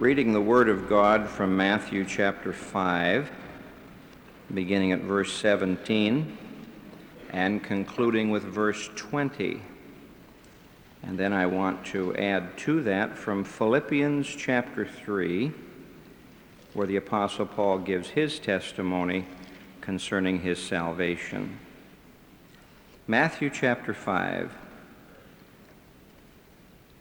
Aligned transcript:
Reading 0.00 0.32
the 0.32 0.40
Word 0.40 0.70
of 0.70 0.88
God 0.88 1.28
from 1.28 1.54
Matthew 1.54 2.06
chapter 2.06 2.54
5, 2.54 3.30
beginning 4.54 4.92
at 4.92 5.00
verse 5.00 5.30
17 5.30 6.38
and 7.28 7.62
concluding 7.62 8.30
with 8.30 8.42
verse 8.42 8.88
20. 8.96 9.60
And 11.02 11.18
then 11.18 11.34
I 11.34 11.44
want 11.44 11.84
to 11.88 12.16
add 12.16 12.56
to 12.60 12.80
that 12.84 13.18
from 13.18 13.44
Philippians 13.44 14.26
chapter 14.26 14.86
3, 14.86 15.52
where 16.72 16.86
the 16.86 16.96
Apostle 16.96 17.44
Paul 17.44 17.80
gives 17.80 18.08
his 18.08 18.38
testimony 18.38 19.26
concerning 19.82 20.40
his 20.40 20.58
salvation. 20.58 21.58
Matthew 23.06 23.50
chapter 23.50 23.92
5. 23.92 24.50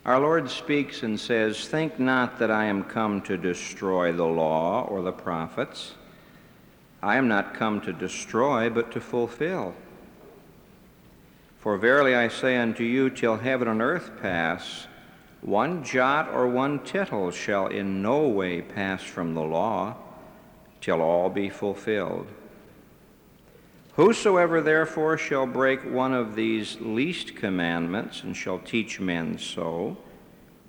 Our 0.06 0.20
Lord 0.20 0.50
speaks 0.50 1.04
and 1.04 1.20
says, 1.20 1.68
Think 1.68 2.00
not 2.00 2.40
that 2.40 2.50
I 2.50 2.66
am 2.66 2.84
come 2.84 3.22
to 3.24 3.38
destroy 3.38 4.12
the 4.14 4.26
law 4.26 4.86
or 4.86 5.02
the 5.02 5.12
prophets. 5.12 5.96
I 7.02 7.18
am 7.18 7.28
not 7.28 7.54
come 7.54 7.82
to 7.82 7.94
destroy, 7.94 8.70
but 8.70 8.92
to 8.92 9.02
fulfill. 9.02 9.74
For 11.60 11.78
verily 11.78 12.16
I 12.16 12.30
say 12.30 12.58
unto 12.58 12.84
you, 12.84 13.10
till 13.10 13.38
heaven 13.38 13.68
and 13.68 13.82
earth 13.82 14.12
pass, 14.22 14.88
one 15.42 15.84
jot 15.84 16.30
or 16.30 16.48
one 16.48 16.80
tittle 16.80 17.32
shall 17.32 17.68
in 17.68 18.02
no 18.02 18.28
way 18.28 18.62
pass 18.62 19.04
from 19.04 19.34
the 19.34 19.44
law, 19.44 19.96
till 20.80 21.02
all 21.02 21.30
be 21.30 21.50
fulfilled. 21.50 22.28
Whosoever 24.00 24.62
therefore 24.62 25.18
shall 25.18 25.46
break 25.46 25.82
one 25.82 26.14
of 26.14 26.34
these 26.34 26.78
least 26.80 27.36
commandments 27.36 28.24
and 28.24 28.34
shall 28.34 28.60
teach 28.60 29.02
men 29.02 29.38
so, 29.38 29.98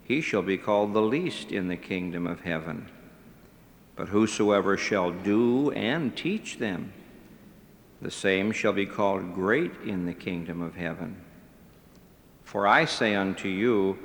he 0.02 0.20
shall 0.20 0.42
be 0.42 0.58
called 0.58 0.92
the 0.94 1.00
least 1.00 1.52
in 1.52 1.68
the 1.68 1.76
kingdom 1.76 2.26
of 2.26 2.40
heaven. 2.40 2.88
But 3.94 4.08
whosoever 4.08 4.76
shall 4.76 5.12
do 5.12 5.70
and 5.70 6.16
teach 6.16 6.58
them, 6.58 6.92
the 8.02 8.10
same 8.10 8.50
shall 8.50 8.72
be 8.72 8.84
called 8.84 9.32
great 9.32 9.80
in 9.86 10.06
the 10.06 10.14
kingdom 10.14 10.60
of 10.60 10.74
heaven. 10.74 11.16
For 12.42 12.66
I 12.66 12.84
say 12.84 13.14
unto 13.14 13.46
you, 13.46 13.96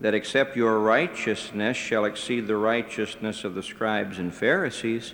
that 0.00 0.14
except 0.14 0.56
your 0.56 0.78
righteousness 0.78 1.76
shall 1.76 2.06
exceed 2.06 2.46
the 2.46 2.56
righteousness 2.56 3.44
of 3.44 3.54
the 3.54 3.62
scribes 3.62 4.18
and 4.18 4.34
Pharisees, 4.34 5.12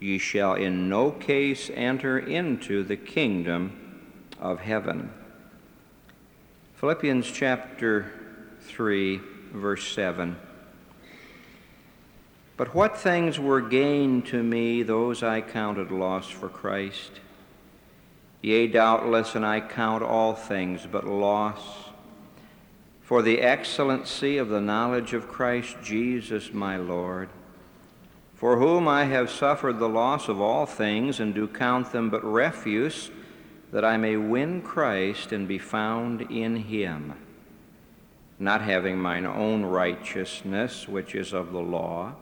ye 0.00 0.18
shall 0.18 0.54
in 0.54 0.88
no 0.88 1.10
case 1.10 1.70
enter 1.74 2.18
into 2.18 2.82
the 2.82 2.96
kingdom 2.96 4.08
of 4.40 4.60
heaven. 4.60 5.12
Philippians 6.76 7.30
chapter 7.30 8.10
3, 8.60 9.20
verse 9.52 9.86
7. 9.92 10.36
But 12.56 12.74
what 12.74 12.96
things 12.96 13.38
were 13.38 13.60
gain 13.60 14.22
to 14.22 14.42
me, 14.42 14.82
those 14.82 15.22
I 15.22 15.42
counted 15.42 15.90
loss 15.90 16.28
for 16.28 16.48
Christ. 16.48 17.12
Yea, 18.42 18.66
doubtless, 18.68 19.34
and 19.34 19.44
I 19.44 19.60
count 19.60 20.02
all 20.02 20.34
things 20.34 20.86
but 20.90 21.06
loss 21.06 21.60
for 23.02 23.22
the 23.22 23.40
excellency 23.40 24.38
of 24.38 24.48
the 24.48 24.60
knowledge 24.60 25.12
of 25.12 25.28
Christ 25.28 25.76
Jesus 25.82 26.52
my 26.52 26.76
Lord 26.76 27.28
for 28.40 28.56
whom 28.56 28.88
I 28.88 29.04
have 29.04 29.30
suffered 29.30 29.78
the 29.78 29.88
loss 29.88 30.26
of 30.26 30.40
all 30.40 30.64
things, 30.64 31.20
and 31.20 31.34
do 31.34 31.46
count 31.46 31.92
them 31.92 32.08
but 32.08 32.24
refuse, 32.24 33.10
that 33.70 33.84
I 33.84 33.98
may 33.98 34.16
win 34.16 34.62
Christ 34.62 35.30
and 35.30 35.46
be 35.46 35.58
found 35.58 36.22
in 36.22 36.56
him, 36.56 37.12
not 38.38 38.62
having 38.62 38.98
mine 38.98 39.26
own 39.26 39.66
righteousness, 39.66 40.88
which 40.88 41.14
is 41.14 41.34
of 41.34 41.52
the 41.52 41.60
law, 41.60 42.14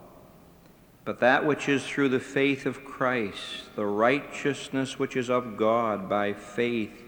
but 1.04 1.20
that 1.20 1.46
which 1.46 1.68
is 1.68 1.86
through 1.86 2.08
the 2.08 2.18
faith 2.18 2.66
of 2.66 2.84
Christ, 2.84 3.76
the 3.76 3.86
righteousness 3.86 4.98
which 4.98 5.16
is 5.16 5.30
of 5.30 5.56
God 5.56 6.08
by 6.08 6.32
faith, 6.32 7.00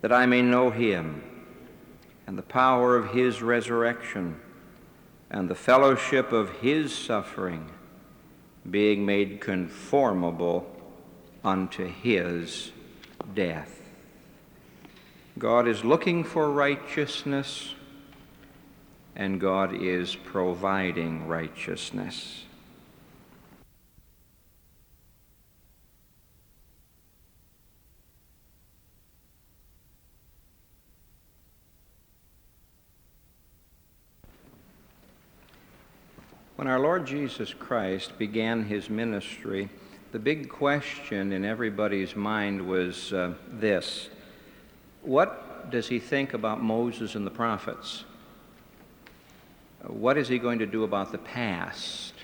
that 0.00 0.12
I 0.12 0.26
may 0.26 0.42
know 0.42 0.70
him, 0.70 1.24
and 2.28 2.38
the 2.38 2.42
power 2.42 2.96
of 2.96 3.14
his 3.14 3.42
resurrection, 3.42 4.40
and 5.28 5.48
the 5.48 5.56
fellowship 5.56 6.30
of 6.30 6.50
his 6.60 6.96
suffering 6.96 7.68
being 8.70 9.04
made 9.04 9.40
conformable 9.40 10.70
unto 11.44 11.86
his 11.86 12.70
death. 13.34 13.80
God 15.38 15.66
is 15.66 15.84
looking 15.84 16.22
for 16.24 16.50
righteousness, 16.50 17.74
and 19.16 19.40
God 19.40 19.74
is 19.74 20.14
providing 20.14 21.26
righteousness. 21.26 22.44
When 36.62 36.70
our 36.70 36.78
Lord 36.78 37.08
Jesus 37.08 37.52
Christ 37.52 38.16
began 38.18 38.62
his 38.62 38.88
ministry, 38.88 39.68
the 40.12 40.20
big 40.20 40.48
question 40.48 41.32
in 41.32 41.44
everybody's 41.44 42.14
mind 42.14 42.64
was 42.64 43.12
uh, 43.12 43.34
this 43.48 44.10
What 45.02 45.72
does 45.72 45.88
he 45.88 45.98
think 45.98 46.34
about 46.34 46.62
Moses 46.62 47.16
and 47.16 47.26
the 47.26 47.32
prophets? 47.32 48.04
What 49.88 50.16
is 50.16 50.28
he 50.28 50.38
going 50.38 50.60
to 50.60 50.66
do 50.66 50.84
about 50.84 51.10
the 51.10 51.18
past? 51.18 52.14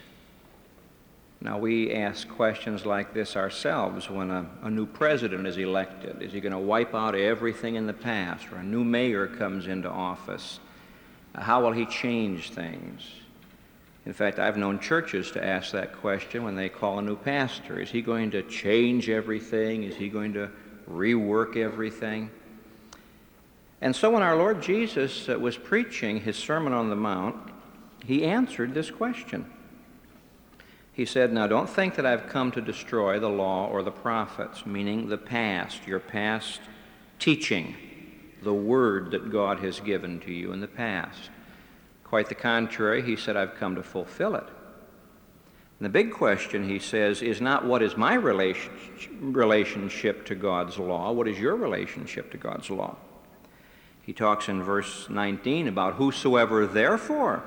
Now, 1.40 1.58
we 1.58 1.92
ask 1.92 2.28
questions 2.28 2.86
like 2.86 3.12
this 3.12 3.34
ourselves 3.34 4.08
when 4.08 4.30
a, 4.30 4.48
a 4.62 4.70
new 4.70 4.86
president 4.86 5.48
is 5.48 5.56
elected. 5.56 6.22
Is 6.22 6.32
he 6.32 6.40
going 6.40 6.52
to 6.52 6.58
wipe 6.58 6.94
out 6.94 7.16
everything 7.16 7.74
in 7.74 7.88
the 7.88 7.92
past? 7.92 8.46
Or 8.52 8.58
a 8.58 8.62
new 8.62 8.84
mayor 8.84 9.26
comes 9.26 9.66
into 9.66 9.90
office? 9.90 10.60
How 11.34 11.60
will 11.60 11.72
he 11.72 11.86
change 11.86 12.50
things? 12.50 13.02
In 14.08 14.14
fact, 14.14 14.38
I've 14.38 14.56
known 14.56 14.80
churches 14.80 15.30
to 15.32 15.44
ask 15.44 15.72
that 15.72 15.92
question 15.92 16.42
when 16.42 16.56
they 16.56 16.70
call 16.70 16.98
a 16.98 17.02
new 17.02 17.14
pastor. 17.14 17.78
Is 17.78 17.90
he 17.90 18.00
going 18.00 18.30
to 18.30 18.42
change 18.42 19.10
everything? 19.10 19.84
Is 19.84 19.96
he 19.96 20.08
going 20.08 20.32
to 20.32 20.50
rework 20.90 21.58
everything? 21.58 22.30
And 23.82 23.94
so 23.94 24.10
when 24.10 24.22
our 24.22 24.34
Lord 24.34 24.62
Jesus 24.62 25.28
uh, 25.28 25.38
was 25.38 25.58
preaching 25.58 26.22
his 26.22 26.38
Sermon 26.38 26.72
on 26.72 26.88
the 26.88 26.96
Mount, 26.96 27.36
he 28.02 28.24
answered 28.24 28.72
this 28.72 28.90
question. 28.90 29.44
He 30.94 31.04
said, 31.04 31.30
Now 31.30 31.46
don't 31.46 31.68
think 31.68 31.94
that 31.96 32.06
I've 32.06 32.30
come 32.30 32.50
to 32.52 32.62
destroy 32.62 33.20
the 33.20 33.28
law 33.28 33.68
or 33.68 33.82
the 33.82 33.90
prophets, 33.90 34.64
meaning 34.64 35.10
the 35.10 35.18
past, 35.18 35.86
your 35.86 36.00
past 36.00 36.62
teaching, 37.18 37.76
the 38.42 38.54
word 38.54 39.10
that 39.10 39.30
God 39.30 39.58
has 39.58 39.80
given 39.80 40.18
to 40.20 40.32
you 40.32 40.54
in 40.54 40.62
the 40.62 40.66
past. 40.66 41.28
Quite 42.08 42.30
the 42.30 42.34
contrary, 42.34 43.02
he 43.02 43.16
said, 43.16 43.36
I've 43.36 43.56
come 43.56 43.74
to 43.74 43.82
fulfill 43.82 44.34
it. 44.34 44.46
And 45.78 45.84
the 45.84 45.90
big 45.90 46.10
question, 46.10 46.66
he 46.66 46.78
says, 46.78 47.20
is 47.20 47.42
not 47.42 47.66
what 47.66 47.82
is 47.82 47.98
my 47.98 48.14
relationship 48.14 50.24
to 50.24 50.34
God's 50.34 50.78
law, 50.78 51.12
what 51.12 51.28
is 51.28 51.38
your 51.38 51.54
relationship 51.54 52.30
to 52.30 52.38
God's 52.38 52.70
law? 52.70 52.96
He 54.00 54.14
talks 54.14 54.48
in 54.48 54.62
verse 54.62 55.10
19 55.10 55.68
about 55.68 55.96
whosoever 55.96 56.66
therefore 56.66 57.44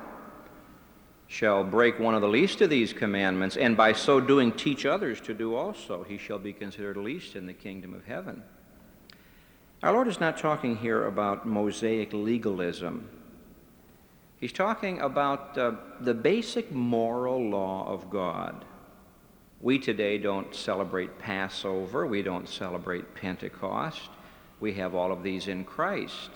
shall 1.26 1.64
break 1.64 1.98
one 1.98 2.14
of 2.14 2.20
the 2.20 2.28
least 2.28 2.60
of 2.60 2.70
these 2.70 2.92
commandments, 2.92 3.56
and 3.56 3.76
by 3.76 3.92
so 3.92 4.20
doing 4.20 4.52
teach 4.52 4.86
others 4.86 5.20
to 5.22 5.34
do 5.34 5.56
also, 5.56 6.04
he 6.04 6.18
shall 6.18 6.38
be 6.38 6.52
considered 6.52 6.96
least 6.96 7.34
in 7.34 7.46
the 7.46 7.52
kingdom 7.52 7.94
of 7.94 8.04
heaven. 8.04 8.44
Our 9.82 9.92
Lord 9.92 10.06
is 10.06 10.20
not 10.20 10.38
talking 10.38 10.76
here 10.76 11.04
about 11.04 11.48
Mosaic 11.48 12.12
legalism 12.12 13.08
He's 14.42 14.52
talking 14.52 15.00
about 15.00 15.56
uh, 15.56 15.74
the 16.00 16.14
basic 16.14 16.72
moral 16.72 17.48
law 17.48 17.86
of 17.86 18.10
God. 18.10 18.64
We 19.60 19.78
today 19.78 20.18
don't 20.18 20.52
celebrate 20.52 21.20
Passover, 21.20 22.08
we 22.08 22.22
don't 22.22 22.48
celebrate 22.48 23.14
Pentecost. 23.14 24.10
We 24.58 24.72
have 24.72 24.96
all 24.96 25.12
of 25.12 25.22
these 25.22 25.46
in 25.46 25.62
Christ. 25.62 26.30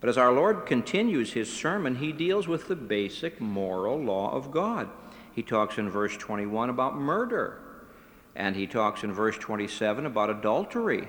But 0.00 0.10
as 0.10 0.18
our 0.18 0.32
Lord 0.32 0.66
continues 0.66 1.34
his 1.34 1.52
sermon, 1.52 1.94
he 1.94 2.10
deals 2.10 2.48
with 2.48 2.66
the 2.66 2.74
basic 2.74 3.40
moral 3.40 3.96
law 3.96 4.32
of 4.32 4.50
God. 4.50 4.88
He 5.36 5.42
talks 5.44 5.78
in 5.78 5.88
verse 5.88 6.16
21 6.16 6.68
about 6.68 6.96
murder. 6.96 7.60
And 8.34 8.56
he 8.56 8.66
talks 8.66 9.04
in 9.04 9.12
verse 9.12 9.38
27 9.38 10.04
about 10.04 10.30
adultery. 10.30 11.06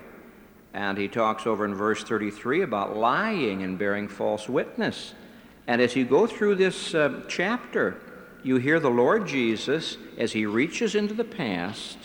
And 0.72 1.00
he 1.00 1.08
talks 1.08 1.48
over 1.48 1.66
in 1.66 1.74
verse 1.74 2.04
33 2.04 2.62
about 2.62 2.96
lying 2.96 3.64
and 3.64 3.80
bearing 3.80 4.08
false 4.08 4.48
witness. 4.48 5.16
And 5.68 5.82
as 5.82 5.96
you 5.96 6.06
go 6.06 6.28
through 6.28 6.56
this 6.56 6.94
uh, 6.94 7.24
chapter, 7.28 7.98
you 8.44 8.58
hear 8.58 8.80
the 8.80 8.90
Lord 8.90 9.28
Jesus 9.28 9.98
as 10.18 10.34
he 10.34 10.46
reaches 10.46 10.96
into 10.96 11.14
the 11.14 11.24
past 11.24 11.98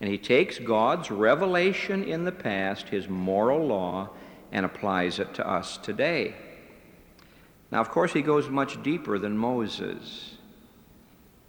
and 0.00 0.10
he 0.10 0.18
takes 0.18 0.58
God's 0.58 1.10
revelation 1.10 2.04
in 2.04 2.24
the 2.24 2.32
past, 2.32 2.88
his 2.88 3.08
moral 3.08 3.66
law, 3.66 4.10
and 4.52 4.64
applies 4.64 5.18
it 5.18 5.34
to 5.34 5.48
us 5.48 5.76
today. 5.78 6.34
Now, 7.70 7.80
of 7.80 7.90
course, 7.90 8.12
he 8.12 8.22
goes 8.22 8.48
much 8.48 8.82
deeper 8.82 9.18
than 9.18 9.36
Moses. 9.36 10.36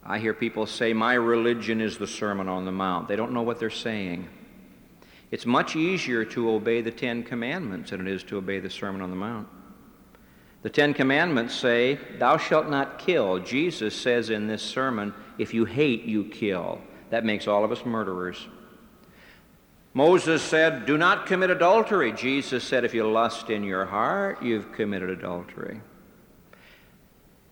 I 0.03 0.19
hear 0.19 0.33
people 0.33 0.65
say, 0.65 0.93
My 0.93 1.13
religion 1.13 1.79
is 1.79 1.97
the 1.97 2.07
Sermon 2.07 2.49
on 2.49 2.65
the 2.65 2.71
Mount. 2.71 3.07
They 3.07 3.15
don't 3.15 3.31
know 3.31 3.43
what 3.43 3.59
they're 3.59 3.69
saying. 3.69 4.27
It's 5.31 5.45
much 5.45 5.75
easier 5.75 6.25
to 6.25 6.49
obey 6.49 6.81
the 6.81 6.91
Ten 6.91 7.23
Commandments 7.23 7.91
than 7.91 8.07
it 8.07 8.11
is 8.11 8.23
to 8.23 8.37
obey 8.37 8.59
the 8.59 8.69
Sermon 8.69 9.01
on 9.01 9.11
the 9.11 9.15
Mount. 9.15 9.47
The 10.61 10.69
Ten 10.69 10.93
Commandments 10.93 11.55
say, 11.55 11.99
Thou 12.17 12.37
shalt 12.37 12.69
not 12.69 12.99
kill. 12.99 13.39
Jesus 13.39 13.95
says 13.95 14.29
in 14.29 14.47
this 14.47 14.61
sermon, 14.61 15.13
If 15.37 15.53
you 15.53 15.65
hate, 15.65 16.03
you 16.03 16.25
kill. 16.25 16.81
That 17.11 17.25
makes 17.25 17.47
all 17.47 17.63
of 17.63 17.71
us 17.71 17.85
murderers. 17.85 18.47
Moses 19.93 20.41
said, 20.41 20.85
Do 20.85 20.97
not 20.97 21.25
commit 21.25 21.49
adultery. 21.49 22.11
Jesus 22.11 22.63
said, 22.63 22.83
If 22.83 22.93
you 22.93 23.09
lust 23.09 23.49
in 23.49 23.63
your 23.63 23.85
heart, 23.85 24.43
you've 24.43 24.71
committed 24.73 25.09
adultery. 25.09 25.81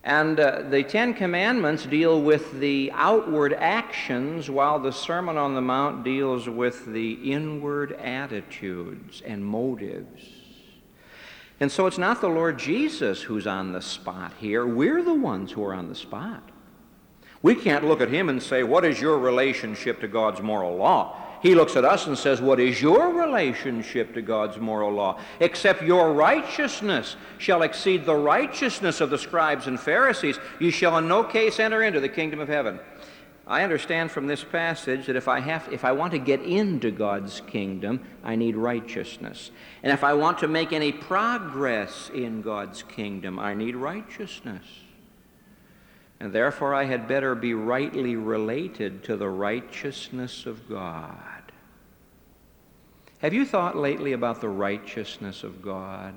And 0.04 0.40
uh, 0.40 0.62
the 0.70 0.84
Ten 0.84 1.14
Commandments 1.14 1.86
deal 1.86 2.22
with 2.22 2.60
the 2.60 2.92
outward 2.94 3.54
actions, 3.54 4.50
while 4.50 4.80
the 4.80 4.92
Sermon 4.92 5.36
on 5.38 5.54
the 5.54 5.62
Mount 5.62 6.04
deals 6.04 6.48
with 6.48 6.86
the 6.86 7.14
inward 7.32 7.94
attitudes 7.94 9.22
and 9.26 9.44
motives. 9.44 10.37
And 11.60 11.72
so 11.72 11.88
it's 11.88 11.98
not 11.98 12.22
the 12.22 12.30
Lord 12.30 12.60
Jesus 12.60 13.24
who's 13.24 13.48
on 13.48 13.72
the 13.72 13.82
spot 13.82 14.34
here. 14.40 14.66
We're 14.66 15.02
the 15.02 15.14
ones 15.14 15.52
who 15.52 15.64
are 15.64 15.74
on 15.74 15.90
the 15.90 15.96
spot. 15.96 16.44
We 17.42 17.56
can't 17.56 17.86
look 17.86 18.02
at 18.02 18.10
him 18.10 18.30
and 18.30 18.42
say, 18.42 18.64
What 18.64 18.86
is 18.86 19.02
your 19.02 19.18
relationship 19.18 20.02
to 20.02 20.08
God's 20.08 20.42
moral 20.42 20.76
law? 20.76 21.16
He 21.42 21.54
looks 21.54 21.76
at 21.76 21.86
us 21.86 22.08
and 22.08 22.18
says, 22.18 22.42
What 22.42 22.60
is 22.60 22.82
your 22.82 23.10
relationship 23.10 24.14
to 24.16 24.22
God's 24.22 24.58
moral 24.58 24.92
law? 24.92 25.20
Except 25.40 25.84
your 25.84 26.14
righteousness 26.14 27.16
shall 27.38 27.62
exceed 27.62 28.06
the 28.06 28.16
righteousness 28.16 29.02
of 29.02 29.10
the 29.10 29.18
scribes 29.18 29.68
and 29.68 29.80
Pharisees. 29.80 30.40
You 30.60 30.72
shall 30.72 30.98
in 30.98 31.08
no 31.08 31.24
case 31.24 31.60
enter 31.60 31.84
into 31.84 32.00
the 32.00 32.10
kingdom 32.10 32.40
of 32.40 32.48
heaven. 32.48 32.80
I 33.48 33.64
understand 33.64 34.12
from 34.12 34.28
this 34.28 34.44
passage 34.44 35.06
that 35.06 35.16
if 35.16 35.30
I, 35.30 35.40
have, 35.40 35.70
if 35.72 35.86
I 35.86 35.94
want 35.94 36.12
to 36.12 36.20
get 36.20 36.42
into 36.42 36.92
God's 36.92 37.42
kingdom, 37.42 38.02
I 38.22 38.36
need 38.36 38.58
righteousness. 38.58 39.52
And 39.84 39.94
if 39.94 40.04
I 40.04 40.14
want 40.16 40.40
to 40.40 40.50
make 40.50 40.74
any 40.74 40.92
progress 40.92 42.12
in 42.14 42.42
God's 42.42 42.84
kingdom, 42.84 43.40
I 43.40 43.54
need 43.54 43.78
righteousness. 43.78 44.66
And 46.20 46.34
therefore, 46.34 46.74
I 46.74 46.86
had 46.86 47.08
better 47.08 47.36
be 47.36 47.54
rightly 47.54 48.18
related 48.18 49.04
to 49.06 49.16
the 49.16 49.30
righteousness 49.30 50.46
of 50.46 50.68
God. 50.68 51.14
Have 53.20 53.34
you 53.34 53.46
thought 53.46 53.78
lately 53.78 54.12
about 54.12 54.42
the 54.42 54.50
righteousness 54.50 55.44
of 55.44 55.62
God? 55.62 56.14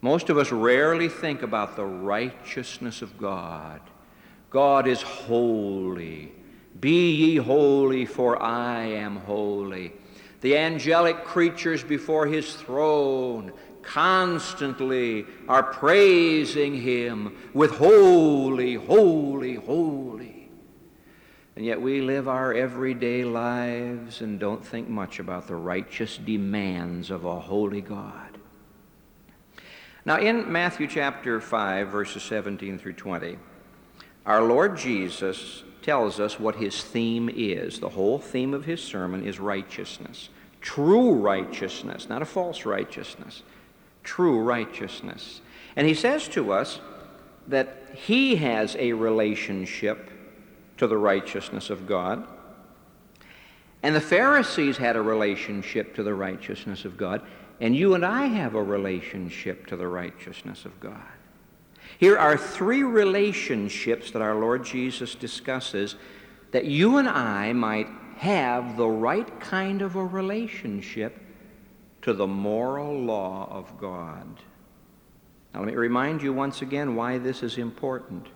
Most 0.00 0.30
of 0.30 0.38
us 0.38 0.50
rarely 0.50 1.10
think 1.10 1.42
about 1.42 1.76
the 1.76 1.84
righteousness 1.84 3.02
of 3.02 3.18
God. 3.18 3.80
God 4.50 4.86
is 4.86 5.00
holy. 5.00 6.32
Be 6.78 7.12
ye 7.12 7.36
holy, 7.36 8.04
for 8.04 8.42
I 8.42 8.82
am 8.82 9.16
holy. 9.16 9.92
The 10.40 10.56
angelic 10.56 11.24
creatures 11.24 11.84
before 11.84 12.26
his 12.26 12.54
throne 12.54 13.52
constantly 13.82 15.26
are 15.48 15.62
praising 15.62 16.80
Him 16.80 17.36
with 17.52 17.72
holy, 17.72 18.74
holy, 18.74 19.54
holy. 19.54 20.48
And 21.56 21.64
yet 21.64 21.80
we 21.80 22.00
live 22.00 22.28
our 22.28 22.54
everyday 22.54 23.24
lives 23.24 24.20
and 24.20 24.38
don't 24.38 24.64
think 24.64 24.88
much 24.88 25.18
about 25.18 25.46
the 25.46 25.56
righteous 25.56 26.16
demands 26.16 27.10
of 27.10 27.24
a 27.24 27.40
holy 27.40 27.80
God. 27.80 28.38
Now, 30.04 30.18
in 30.18 30.50
Matthew 30.50 30.86
chapter 30.86 31.40
5, 31.40 31.88
verses 31.88 32.22
17 32.22 32.78
through 32.78 32.94
20, 32.94 33.36
our 34.26 34.42
Lord 34.42 34.76
Jesus 34.76 35.64
tells 35.82 36.20
us 36.20 36.38
what 36.38 36.56
his 36.56 36.82
theme 36.82 37.30
is. 37.32 37.80
The 37.80 37.88
whole 37.88 38.18
theme 38.18 38.54
of 38.54 38.64
his 38.64 38.82
sermon 38.82 39.26
is 39.26 39.40
righteousness. 39.40 40.28
True 40.60 41.14
righteousness, 41.14 42.08
not 42.08 42.22
a 42.22 42.26
false 42.26 42.66
righteousness 42.66 43.42
true 44.02 44.40
righteousness. 44.40 45.40
And 45.76 45.86
he 45.86 45.94
says 45.94 46.28
to 46.28 46.52
us 46.52 46.80
that 47.48 47.86
he 47.94 48.36
has 48.36 48.76
a 48.78 48.92
relationship 48.92 50.10
to 50.78 50.86
the 50.86 50.96
righteousness 50.96 51.70
of 51.70 51.86
God. 51.86 52.26
And 53.82 53.94
the 53.94 54.00
Pharisees 54.00 54.76
had 54.76 54.96
a 54.96 55.02
relationship 55.02 55.94
to 55.96 56.02
the 56.02 56.14
righteousness 56.14 56.84
of 56.84 56.96
God. 56.96 57.22
And 57.60 57.76
you 57.76 57.94
and 57.94 58.04
I 58.04 58.26
have 58.26 58.54
a 58.54 58.62
relationship 58.62 59.66
to 59.68 59.76
the 59.76 59.88
righteousness 59.88 60.64
of 60.64 60.78
God. 60.80 61.00
Here 62.00 62.16
are 62.16 62.38
three 62.38 62.82
relationships 62.82 64.10
that 64.12 64.22
our 64.22 64.34
Lord 64.34 64.64
Jesus 64.64 65.14
discusses 65.14 65.96
that 66.50 66.64
you 66.64 66.96
and 66.96 67.06
I 67.06 67.52
might 67.52 67.88
have 68.16 68.78
the 68.78 68.88
right 68.88 69.38
kind 69.38 69.82
of 69.82 69.96
a 69.96 70.04
relationship 70.06 71.20
to 72.00 72.14
the 72.14 72.26
moral 72.26 72.98
law 72.98 73.46
of 73.50 73.78
God. 73.78 74.40
Now, 75.52 75.60
let 75.60 75.66
me 75.66 75.74
remind 75.74 76.22
you 76.22 76.32
once 76.32 76.62
again 76.62 76.96
why 76.96 77.18
this 77.18 77.42
is 77.42 77.58
important. 77.58 78.28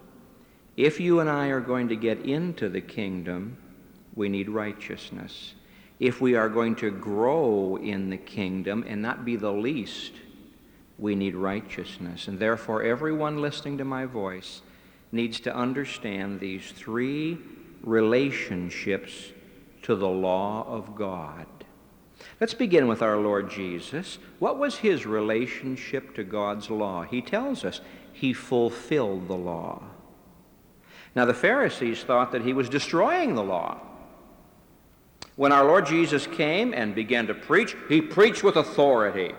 If 0.77 1.01
you 1.01 1.21
and 1.21 1.31
I 1.31 1.47
are 1.47 1.63
going 1.63 1.89
to 1.89 1.97
get 1.97 2.21
into 2.21 2.69
the 2.69 2.83
kingdom, 2.83 3.57
we 4.15 4.29
need 4.29 4.51
righteousness. 4.51 5.55
If 5.99 6.21
we 6.21 6.35
are 6.35 6.51
going 6.51 6.77
to 6.77 6.91
grow 6.91 7.77
in 7.77 8.11
the 8.11 8.19
kingdom 8.19 8.85
and 8.87 9.01
not 9.01 9.25
be 9.25 9.37
the 9.37 9.53
least, 9.53 10.13
we 10.99 11.15
need 11.15 11.35
righteousness. 11.35 12.29
And 12.29 12.39
therefore, 12.39 12.83
everyone 12.83 13.41
listening 13.41 13.79
to 13.79 13.85
my 13.85 14.07
voice 14.07 14.63
needs 15.13 15.41
to 15.41 15.55
understand 15.55 16.41
these 16.41 16.73
three 16.73 17.39
relationships 17.83 19.33
to 19.83 19.95
the 19.95 20.09
law 20.09 20.65
of 20.67 20.95
God. 20.95 21.47
Let's 22.41 22.55
begin 22.55 22.89
with 22.89 23.03
our 23.03 23.17
Lord 23.17 23.51
Jesus. 23.51 24.19
What 24.39 24.59
was 24.59 24.77
his 24.77 25.07
relationship 25.07 26.15
to 26.15 26.25
God's 26.25 26.71
law? 26.71 27.03
He 27.03 27.21
tells 27.21 27.65
us 27.65 27.81
he 28.13 28.33
fulfilled 28.33 29.29
the 29.29 29.37
law. 29.37 29.83
Now, 31.15 31.25
the 31.27 31.35
Pharisees 31.35 32.03
thought 32.03 32.33
that 32.33 32.43
he 32.43 32.53
was 32.53 32.69
destroying 32.69 33.35
the 33.35 33.43
law. 33.43 33.79
When 35.37 35.53
our 35.53 35.65
Lord 35.65 35.87
Jesus 35.87 36.27
came 36.27 36.73
and 36.73 36.95
began 36.95 37.27
to 37.27 37.35
preach, 37.35 37.77
he 37.89 38.01
preached 38.01 38.43
with 38.43 38.57
authority. 38.57 39.35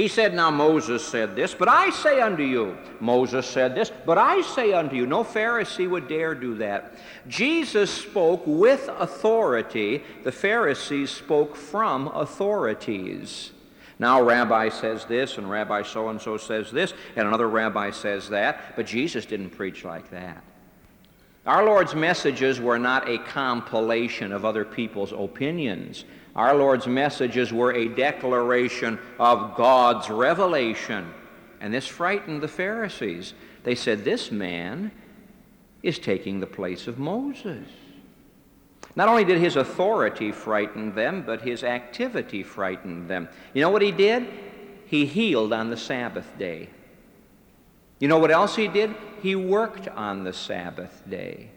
He 0.00 0.08
said, 0.08 0.32
Now 0.32 0.50
Moses 0.50 1.06
said 1.06 1.36
this, 1.36 1.52
but 1.52 1.68
I 1.68 1.90
say 1.90 2.22
unto 2.22 2.42
you. 2.42 2.74
Moses 3.00 3.46
said 3.46 3.74
this, 3.74 3.92
but 4.06 4.16
I 4.16 4.40
say 4.40 4.72
unto 4.72 4.96
you. 4.96 5.06
No 5.06 5.22
Pharisee 5.22 5.90
would 5.90 6.08
dare 6.08 6.34
do 6.34 6.54
that. 6.54 6.94
Jesus 7.28 7.90
spoke 7.90 8.42
with 8.46 8.88
authority. 8.88 10.02
The 10.24 10.32
Pharisees 10.32 11.10
spoke 11.10 11.54
from 11.54 12.08
authorities. 12.08 13.50
Now, 13.98 14.22
Rabbi 14.22 14.70
says 14.70 15.04
this, 15.04 15.36
and 15.36 15.50
Rabbi 15.50 15.82
so 15.82 16.08
and 16.08 16.18
so 16.18 16.38
says 16.38 16.70
this, 16.70 16.94
and 17.14 17.28
another 17.28 17.50
rabbi 17.50 17.90
says 17.90 18.30
that, 18.30 18.74
but 18.76 18.86
Jesus 18.86 19.26
didn't 19.26 19.50
preach 19.50 19.84
like 19.84 20.10
that. 20.12 20.42
Our 21.46 21.64
Lord's 21.64 21.94
messages 21.94 22.60
were 22.60 22.78
not 22.78 23.08
a 23.08 23.18
compilation 23.18 24.32
of 24.32 24.44
other 24.44 24.64
people's 24.64 25.12
opinions. 25.12 26.04
Our 26.36 26.54
Lord's 26.54 26.86
messages 26.86 27.52
were 27.52 27.72
a 27.72 27.88
declaration 27.88 28.98
of 29.18 29.56
God's 29.56 30.10
revelation. 30.10 31.12
And 31.60 31.72
this 31.72 31.86
frightened 31.86 32.42
the 32.42 32.48
Pharisees. 32.48 33.34
They 33.64 33.74
said, 33.74 34.04
This 34.04 34.30
man 34.30 34.90
is 35.82 35.98
taking 35.98 36.40
the 36.40 36.46
place 36.46 36.86
of 36.86 36.98
Moses. 36.98 37.66
Not 38.96 39.08
only 39.08 39.24
did 39.24 39.38
his 39.38 39.56
authority 39.56 40.32
frighten 40.32 40.94
them, 40.94 41.22
but 41.24 41.42
his 41.42 41.64
activity 41.64 42.42
frightened 42.42 43.08
them. 43.08 43.28
You 43.54 43.62
know 43.62 43.70
what 43.70 43.82
he 43.82 43.92
did? 43.92 44.28
He 44.86 45.06
healed 45.06 45.52
on 45.52 45.70
the 45.70 45.76
Sabbath 45.76 46.36
day. 46.38 46.68
You 48.00 48.08
know 48.08 48.18
what 48.18 48.32
else 48.32 48.56
he 48.56 48.66
did? 48.66 48.94
He 49.22 49.36
worked 49.36 49.86
on 49.86 50.24
the 50.24 50.32
Sabbath 50.32 51.02
day. 51.08 51.50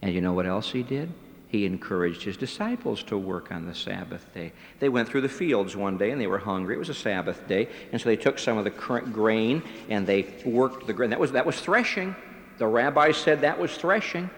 And 0.00 0.14
you 0.14 0.22
know 0.22 0.32
what 0.32 0.46
else 0.46 0.70
he 0.70 0.82
did? 0.82 1.12
he 1.48 1.64
encouraged 1.64 2.22
his 2.22 2.36
disciples 2.36 3.02
to 3.02 3.16
work 3.16 3.50
on 3.50 3.66
the 3.66 3.74
Sabbath 3.74 4.32
day. 4.34 4.52
They 4.80 4.90
went 4.90 5.08
through 5.08 5.22
the 5.22 5.30
fields 5.30 5.74
one 5.74 5.96
day 5.96 6.10
and 6.10 6.20
they 6.20 6.26
were 6.26 6.38
hungry. 6.38 6.74
It 6.74 6.78
was 6.78 6.90
a 6.90 6.94
Sabbath 6.94 7.48
day, 7.48 7.68
and 7.90 8.00
so 8.00 8.08
they 8.08 8.16
took 8.16 8.38
some 8.38 8.58
of 8.58 8.64
the 8.64 8.70
current 8.70 9.12
grain 9.12 9.62
and 9.88 10.06
they 10.06 10.26
worked 10.44 10.86
the 10.86 10.92
grain. 10.92 11.10
That 11.10 11.18
was, 11.18 11.32
that 11.32 11.46
was 11.46 11.58
threshing. 11.60 12.14
The 12.58 12.66
rabbis 12.66 13.16
said 13.16 13.40
that 13.40 13.58
was 13.58 13.74
threshing. 13.76 14.28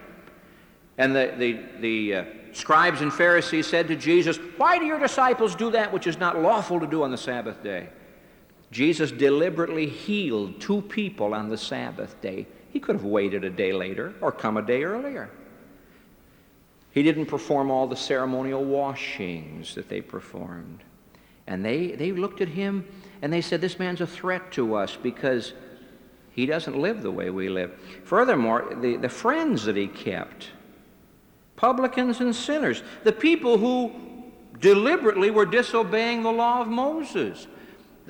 And 0.99 1.17
the, 1.17 1.35
the, 1.37 1.61
the 1.81 2.15
uh, 2.15 2.25
scribes 2.53 3.01
and 3.01 3.13
Pharisees 3.13 3.67
said 3.67 3.89
to 3.89 3.97
Jesus, 3.97 4.37
Why 4.57 4.79
do 4.79 4.85
your 4.85 5.01
disciples 5.01 5.57
do 5.57 5.71
that 5.73 5.93
which 5.93 6.07
is 6.07 6.19
not 6.19 6.41
lawful 6.41 6.79
to 6.79 6.87
do 6.87 7.03
on 7.03 7.11
the 7.11 7.19
Sabbath 7.19 7.61
day? 7.63 7.89
Jesus 8.71 9.11
deliberately 9.11 9.87
healed 9.87 10.61
two 10.61 10.83
people 10.83 11.35
on 11.35 11.49
the 11.49 11.59
Sabbath 11.59 12.21
day. 12.21 12.47
He 12.73 12.79
could 12.79 12.97
have 12.97 13.05
waited 13.05 13.45
a 13.45 13.51
day 13.51 13.73
later 13.73 14.15
or 14.21 14.31
come 14.31 14.57
a 14.57 14.63
day 14.63 14.85
earlier. 14.85 15.31
He 16.93 17.03
didn't 17.03 17.27
perform 17.27 17.71
all 17.71 17.87
the 17.87 17.97
ceremonial 17.97 18.65
washings 18.65 19.75
that 19.75 19.89
they 19.89 20.01
performed. 20.01 20.83
And 21.47 21.65
they, 21.65 21.93
they 21.93 22.13
looked 22.13 22.41
at 22.41 22.49
him 22.49 22.87
and 23.23 23.33
they 23.33 23.41
said, 23.41 23.61
This 23.61 23.79
man's 23.79 24.01
a 24.01 24.07
threat 24.07 24.53
to 24.53 24.75
us 24.75 24.97
because 24.97 25.53
he 26.31 26.47
doesn't 26.47 26.79
live 26.79 27.03
the 27.03 27.11
way 27.11 27.31
we 27.31 27.49
live. 27.49 27.73
Furthermore, 28.05 28.77
the, 28.81 28.97
the 28.97 29.09
friends 29.09 29.65
that 29.65 29.77
he 29.77 29.89
kept, 29.89 30.51
publicans 31.57 32.21
and 32.21 32.35
sinners, 32.35 32.83
the 33.03 33.13
people 33.13 33.59
who 33.59 33.93
deliberately 34.61 35.31
were 35.31 35.47
disobeying 35.47 36.23
the 36.23 36.33
law 36.33 36.61
of 36.61 36.69
Moses. 36.69 37.49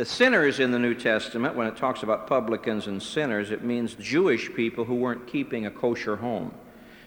The 0.01 0.07
sinners 0.07 0.61
in 0.61 0.71
the 0.71 0.79
New 0.79 0.95
Testament, 0.95 1.57
when 1.57 1.67
it 1.67 1.77
talks 1.77 2.03
about 2.03 2.27
publicans 2.27 2.87
and 2.87 3.03
sinners, 3.03 3.51
it 3.51 3.63
means 3.63 3.93
Jewish 3.97 4.51
people 4.55 4.87
who 4.87 4.95
weren't 4.95 5.27
keeping 5.27 5.67
a 5.67 5.71
kosher 5.71 6.17
home. 6.17 6.55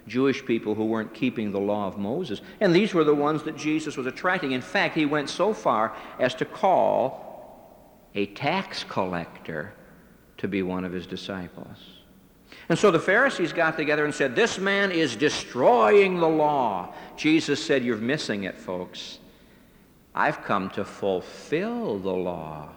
Jewish 0.08 0.46
people 0.46 0.76
who 0.76 0.86
weren't 0.86 1.12
keeping 1.12 1.52
the 1.52 1.60
law 1.60 1.88
of 1.88 1.98
Moses. 1.98 2.42
And 2.60 2.72
these 2.72 2.94
were 2.94 3.04
the 3.04 3.16
ones 3.16 3.42
that 3.46 3.58
Jesus 3.58 3.98
was 3.98 4.06
attracting. 4.06 4.52
In 4.52 4.62
fact, 4.62 4.94
he 4.94 5.08
went 5.08 5.32
so 5.32 5.56
far 5.56 5.96
as 6.20 6.36
to 6.36 6.46
call 6.46 7.98
a 8.14 8.28
tax 8.28 8.84
collector 8.84 9.74
to 10.38 10.48
be 10.48 10.62
one 10.62 10.86
of 10.86 10.94
his 10.94 11.08
disciples. 11.08 11.78
And 12.70 12.78
so 12.78 12.92
the 12.92 13.00
Pharisees 13.00 13.54
got 13.54 13.76
together 13.76 14.06
and 14.06 14.14
said, 14.14 14.36
This 14.36 14.60
man 14.60 14.92
is 14.92 15.16
destroying 15.16 16.20
the 16.20 16.30
law. 16.30 16.94
Jesus 17.18 17.66
said, 17.66 17.84
You're 17.84 17.98
missing 17.98 18.44
it, 18.44 18.60
folks. 18.60 19.18
I've 20.14 20.44
come 20.44 20.70
to 20.70 20.86
fulfill 20.86 21.98
the 21.98 22.14
law. 22.14 22.70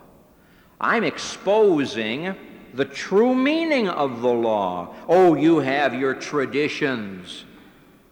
I'm 0.80 1.04
exposing 1.04 2.34
the 2.74 2.84
true 2.84 3.34
meaning 3.34 3.88
of 3.88 4.20
the 4.20 4.32
law. 4.32 4.94
Oh, 5.08 5.34
you 5.34 5.58
have 5.60 5.94
your 5.94 6.14
traditions, 6.14 7.44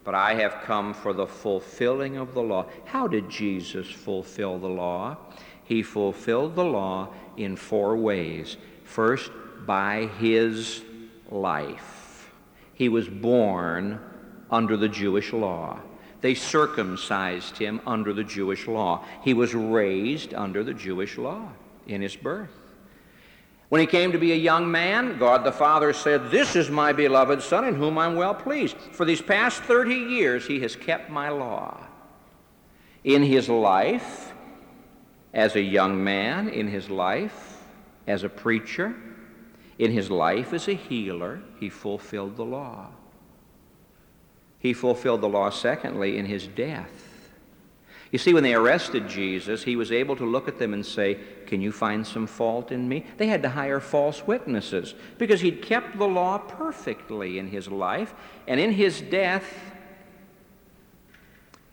but 0.02 0.14
I 0.14 0.35
have 0.35 0.62
come 0.64 0.94
for 0.94 1.12
the 1.12 1.26
fulfilling 1.26 2.16
of 2.16 2.33
the 2.33 2.42
law. 2.42 2.66
How 2.87 3.06
did 3.06 3.28
Jesus 3.28 3.90
fulfill 3.90 4.59
the 4.59 4.68
law? 4.68 5.18
He 5.64 5.83
fulfilled 5.83 6.54
the 6.54 6.64
law 6.64 7.11
in 7.37 7.56
four 7.56 7.97
ways. 7.97 8.56
First, 8.85 9.30
by 9.66 10.06
his 10.18 10.83
life. 11.30 12.33
He 12.73 12.88
was 12.88 13.09
born 13.09 14.00
under 14.50 14.76
the 14.76 14.88
Jewish 14.88 15.33
law. 15.33 15.80
They 16.23 16.35
circumcised 16.35 17.59
him 17.59 17.83
under 17.87 18.14
the 18.14 18.25
Jewish 18.25 18.66
law. 18.66 19.04
He 19.23 19.35
was 19.35 19.54
raised 19.54 20.33
under 20.33 20.64
the 20.64 20.73
Jewish 20.73 21.18
law 21.18 21.50
in 21.87 22.03
his 22.03 22.17
birth. 22.17 22.50
When 23.69 23.81
he 23.81 23.87
came 23.87 24.12
to 24.12 24.19
be 24.19 24.33
a 24.33 24.37
young 24.37 24.71
man, 24.71 25.19
God 25.19 25.43
the 25.43 25.53
Father 25.53 25.93
said, 25.93 26.31
This 26.31 26.55
is 26.55 26.71
my 26.71 26.93
beloved 26.93 27.43
Son 27.43 27.64
in 27.64 27.75
whom 27.75 27.99
I'm 27.99 28.14
well 28.14 28.35
pleased. 28.35 28.76
For 28.76 29.05
these 29.05 29.23
past 29.23 29.62
30 29.62 29.95
years, 29.95 30.47
he 30.47 30.61
has 30.61 30.76
kept 30.76 31.11
my 31.11 31.29
law. 31.29 31.81
In 33.03 33.23
his 33.23 33.49
life, 33.49 34.33
as 35.33 35.57
a 35.57 35.61
young 35.61 36.03
man, 36.05 36.49
in 36.49 36.69
his 36.69 36.88
life, 36.88 37.62
as 38.07 38.23
a 38.23 38.29
preacher, 38.29 38.95
in 39.79 39.91
his 39.91 40.11
life 40.11 40.53
as 40.53 40.69
a 40.69 40.75
healer, 40.75 41.43
he 41.59 41.69
fulfilled 41.69 42.37
the 42.37 42.45
law. 42.45 42.91
He 44.59 44.73
fulfilled 44.73 45.21
the 45.21 45.29
law, 45.29 45.50
secondly, 45.50 46.17
in 46.17 46.26
his 46.26 46.47
death. 46.47 47.31
You 48.12 48.19
see, 48.19 48.33
when 48.33 48.45
they 48.45 48.55
arrested 48.55 49.09
Jesus, 49.09 49.64
he 49.64 49.75
was 49.75 49.91
able 49.91 50.14
to 50.17 50.25
look 50.25 50.47
at 50.47 50.61
them 50.61 50.73
and 50.73 50.87
say, 50.87 51.19
Can 51.54 51.62
you 51.62 51.70
find 51.70 52.04
some 52.04 52.26
fault 52.26 52.73
in 52.73 52.88
me? 52.88 53.06
They 53.16 53.28
had 53.28 53.44
to 53.44 53.49
hire 53.49 53.78
false 53.78 54.26
witnesses 54.26 54.96
because 55.18 55.40
he'd 55.40 55.62
kept 55.62 55.96
the 55.96 56.08
law 56.08 56.37
perfectly 56.37 57.38
in 57.38 57.46
his 57.46 57.68
life, 57.68 58.12
and 58.49 58.58
in 58.58 58.73
his 58.73 59.00
death, 59.00 59.44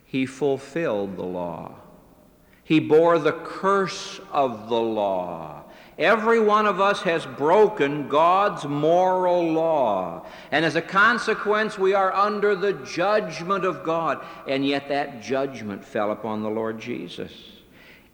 he 0.04 0.24
fulfilled 0.24 1.16
the 1.16 1.24
law. 1.24 1.74
He 2.62 2.78
bore 2.78 3.18
the 3.18 3.32
curse 3.32 4.20
of 4.30 4.68
the 4.68 4.80
law. 4.80 5.64
Every 5.98 6.38
one 6.38 6.66
of 6.66 6.80
us 6.80 7.02
has 7.02 7.26
broken 7.26 8.06
God's 8.06 8.64
moral 8.64 9.50
law. 9.50 10.24
And 10.52 10.64
as 10.64 10.76
a 10.76 10.80
consequence, 10.80 11.76
we 11.76 11.92
are 11.92 12.14
under 12.14 12.54
the 12.54 12.74
judgment 12.74 13.64
of 13.64 13.82
God. 13.82 14.24
And 14.46 14.64
yet 14.64 14.86
that 14.90 15.24
judgment 15.24 15.84
fell 15.84 16.12
upon 16.12 16.44
the 16.44 16.50
Lord 16.50 16.80
Jesus. 16.80 17.32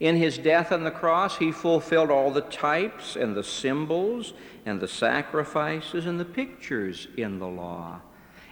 In 0.01 0.17
his 0.17 0.39
death 0.39 0.71
on 0.71 0.85
the 0.85 0.91
cross, 0.91 1.39
he 1.39 1.51
fulfilled 1.51 2.11
all 2.11 2.31
the 2.31 2.43
types 2.43 3.17
and 3.17 3.35
the 3.35 3.43
symbols 3.43 4.33
and 4.65 4.81
the 4.81 4.87
sacrifices 4.87 6.07
and 6.07 6.21
the 6.21 6.25
pictures 6.25 7.09
in 7.17 7.39
the 7.39 7.49
law. 7.49 8.01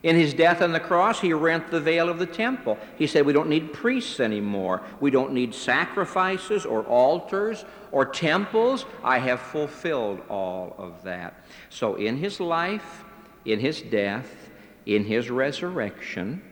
In 0.02 0.16
his 0.16 0.34
death 0.34 0.60
on 0.60 0.72
the 0.72 0.80
cross, 0.80 1.20
he 1.20 1.32
rent 1.32 1.70
the 1.70 1.80
veil 1.80 2.08
of 2.08 2.18
the 2.18 2.26
temple. 2.26 2.78
He 2.96 3.06
said, 3.06 3.24
We 3.24 3.32
don't 3.32 3.48
need 3.48 3.72
priests 3.72 4.20
anymore. 4.20 4.82
We 5.00 5.10
don't 5.10 5.32
need 5.32 5.54
sacrifices 5.54 6.66
or 6.66 6.82
altars 6.84 7.64
or 7.92 8.04
temples. 8.04 8.84
I 9.02 9.18
have 9.18 9.40
fulfilled 9.40 10.20
all 10.28 10.74
of 10.78 11.02
that. 11.04 11.44
So, 11.70 11.94
in 11.94 12.18
his 12.18 12.40
life, 12.40 13.04
in 13.44 13.58
his 13.58 13.82
death, 13.82 14.50
in 14.84 15.04
his 15.04 15.30
resurrection, 15.30 16.42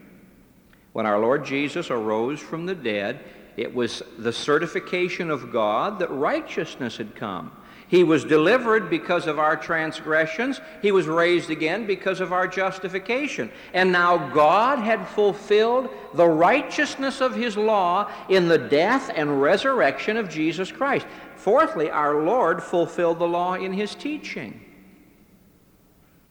when 0.93 1.07
our 1.07 1.19
Lord 1.19 1.45
Jesus 1.45 1.91
arose 1.91 2.41
from 2.41 2.67
the 2.67 2.75
dead, 2.75 3.21
it 3.57 3.75
was 3.75 4.03
the 4.19 4.33
certification 4.33 5.31
of 5.31 5.53
God 5.53 5.99
that 5.99 6.11
righteousness 6.11 6.97
had 6.97 7.15
come. 7.15 7.53
He 7.87 8.03
was 8.03 8.25
delivered 8.25 8.89
because 8.91 9.27
of 9.27 9.39
our 9.39 9.57
transgressions. 9.57 10.61
He 10.83 10.91
was 10.91 11.07
raised 11.07 11.51
again 11.51 11.87
because 11.87 12.21
of 12.21 12.33
our 12.33 12.49
justification. 12.49 13.51
And 13.73 13.93
now 13.93 14.33
God 14.33 14.79
had 14.79 15.07
fulfilled 15.07 15.91
the 16.15 16.27
righteousness 16.27 17.21
of 17.21 17.35
His 17.37 17.57
law 17.57 18.11
in 18.29 18.49
the 18.49 18.59
death 18.59 19.11
and 19.15 19.41
resurrection 19.41 20.17
of 20.17 20.31
Jesus 20.31 20.73
Christ. 20.73 21.07
Fourthly, 21.37 21.91
our 21.91 22.25
Lord 22.25 22.63
fulfilled 22.63 23.19
the 23.19 23.29
law 23.29 23.55
in 23.55 23.73
His 23.73 23.95
teaching. 23.95 24.64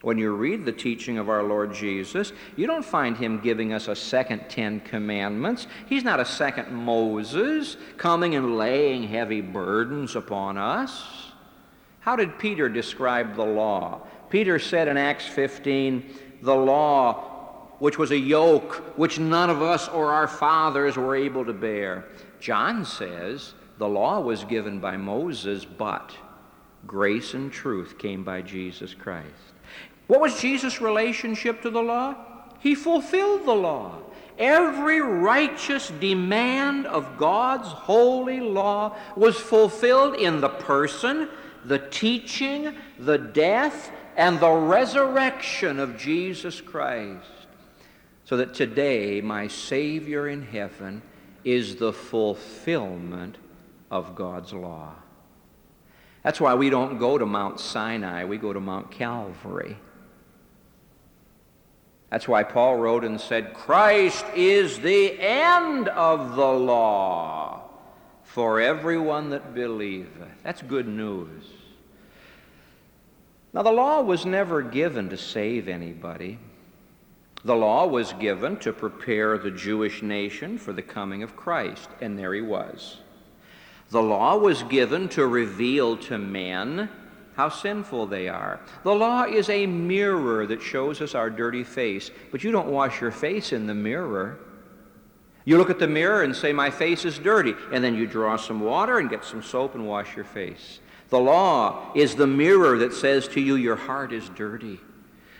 When 0.03 0.17
you 0.17 0.33
read 0.35 0.65
the 0.65 0.73
teaching 0.73 1.17
of 1.17 1.29
our 1.29 1.43
Lord 1.43 1.73
Jesus, 1.73 2.33
you 2.57 2.67
don't 2.67 2.83
find 2.83 3.15
him 3.15 3.39
giving 3.39 3.71
us 3.71 3.87
a 3.87 3.95
second 3.95 4.49
Ten 4.49 4.81
Commandments. 4.81 5.65
He's 5.87 6.03
not 6.03 6.19
a 6.19 6.25
second 6.25 6.73
Moses 6.73 7.77
coming 7.95 8.35
and 8.35 8.57
laying 8.57 9.03
heavy 9.03 9.39
burdens 9.39 10.17
upon 10.17 10.57
us. 10.57 11.31
How 12.01 12.17
did 12.17 12.37
Peter 12.37 12.67
describe 12.67 13.37
the 13.37 13.45
law? 13.45 14.01
Peter 14.29 14.59
said 14.59 14.89
in 14.89 14.97
Acts 14.97 15.25
15, 15.25 16.13
the 16.41 16.53
law, 16.53 17.69
which 17.79 17.97
was 17.97 18.11
a 18.11 18.17
yoke 18.17 18.83
which 18.97 19.19
none 19.19 19.49
of 19.49 19.61
us 19.61 19.87
or 19.87 20.11
our 20.11 20.27
fathers 20.27 20.97
were 20.97 21.15
able 21.15 21.45
to 21.45 21.53
bear. 21.53 22.03
John 22.41 22.83
says 22.83 23.53
the 23.77 23.87
law 23.87 24.19
was 24.19 24.43
given 24.43 24.81
by 24.81 24.97
Moses, 24.97 25.63
but 25.63 26.11
grace 26.85 27.35
and 27.35 27.49
truth 27.53 27.97
came 27.97 28.25
by 28.25 28.41
Jesus 28.41 28.93
Christ. 28.93 29.53
What 30.07 30.19
was 30.19 30.39
Jesus' 30.39 30.81
relationship 30.81 31.61
to 31.61 31.69
the 31.69 31.81
law? 31.81 32.15
He 32.59 32.75
fulfilled 32.75 33.45
the 33.45 33.53
law. 33.53 33.97
Every 34.37 34.99
righteous 34.99 35.89
demand 35.99 36.87
of 36.87 37.17
God's 37.17 37.67
holy 37.67 38.39
law 38.39 38.95
was 39.15 39.37
fulfilled 39.37 40.15
in 40.15 40.41
the 40.41 40.49
person 40.49 41.29
the 41.65 41.79
teaching, 41.79 42.75
the 42.99 43.17
death, 43.17 43.91
and 44.17 44.39
the 44.39 44.51
resurrection 44.51 45.79
of 45.79 45.97
Jesus 45.97 46.61
Christ. 46.61 47.25
So 48.25 48.37
that 48.37 48.53
today, 48.53 49.21
my 49.21 49.47
Savior 49.47 50.27
in 50.27 50.43
heaven 50.43 51.01
is 51.43 51.75
the 51.75 51.93
fulfillment 51.93 53.37
of 53.91 54.15
God's 54.15 54.53
law. 54.53 54.95
That's 56.23 56.39
why 56.39 56.53
we 56.53 56.69
don't 56.69 56.97
go 56.99 57.17
to 57.17 57.25
Mount 57.25 57.59
Sinai, 57.59 58.25
we 58.25 58.37
go 58.37 58.53
to 58.53 58.59
Mount 58.59 58.91
Calvary. 58.91 59.77
That's 62.13 62.27
why 62.27 62.43
Paul 62.43 62.75
wrote 62.75 63.03
and 63.03 63.19
said, 63.19 63.55
Christ 63.55 64.23
is 64.35 64.77
the 64.77 65.19
end 65.19 65.87
of 65.87 66.35
the 66.35 66.45
law 66.45 67.63
for 68.21 68.61
everyone 68.61 69.31
that 69.31 69.55
believeth. 69.55 70.43
That's 70.43 70.61
good 70.61 70.87
news. 70.87 71.43
Now, 73.51 73.63
the 73.63 73.71
law 73.71 74.03
was 74.03 74.27
never 74.27 74.61
given 74.61 75.09
to 75.09 75.17
save 75.17 75.67
anybody. 75.67 76.37
The 77.45 77.55
law 77.55 77.87
was 77.87 78.13
given 78.13 78.57
to 78.57 78.73
prepare 78.73 79.39
the 79.39 79.49
Jewish 79.49 80.03
nation 80.03 80.59
for 80.59 80.71
the 80.71 80.83
coming 80.83 81.23
of 81.23 81.35
Christ, 81.35 81.89
and 81.99 82.19
there 82.19 82.35
he 82.35 82.41
was. 82.41 82.99
The 83.89 84.03
law 84.03 84.37
was 84.37 84.61
given 84.61 85.09
to 85.09 85.25
reveal 85.25 85.97
to 85.97 86.19
men 86.19 86.89
how 87.35 87.49
sinful 87.49 88.07
they 88.07 88.29
are. 88.29 88.59
The 88.83 88.93
law 88.93 89.23
is 89.23 89.49
a 89.49 89.65
mirror 89.65 90.45
that 90.47 90.61
shows 90.61 91.01
us 91.01 91.15
our 91.15 91.29
dirty 91.29 91.63
face, 91.63 92.11
but 92.31 92.43
you 92.43 92.51
don't 92.51 92.67
wash 92.67 93.01
your 93.01 93.11
face 93.11 93.53
in 93.53 93.67
the 93.67 93.73
mirror. 93.73 94.39
You 95.45 95.57
look 95.57 95.69
at 95.69 95.79
the 95.79 95.87
mirror 95.87 96.23
and 96.23 96.35
say, 96.35 96.53
My 96.53 96.69
face 96.69 97.05
is 97.05 97.19
dirty, 97.19 97.53
and 97.71 97.83
then 97.83 97.95
you 97.95 98.07
draw 98.07 98.37
some 98.37 98.61
water 98.61 98.99
and 98.99 99.09
get 99.09 99.25
some 99.25 99.43
soap 99.43 99.75
and 99.75 99.87
wash 99.87 100.15
your 100.15 100.25
face. 100.25 100.79
The 101.09 101.19
law 101.19 101.91
is 101.95 102.15
the 102.15 102.27
mirror 102.27 102.77
that 102.79 102.93
says 102.93 103.27
to 103.29 103.41
you, 103.41 103.55
Your 103.55 103.75
heart 103.75 104.13
is 104.13 104.29
dirty. 104.29 104.79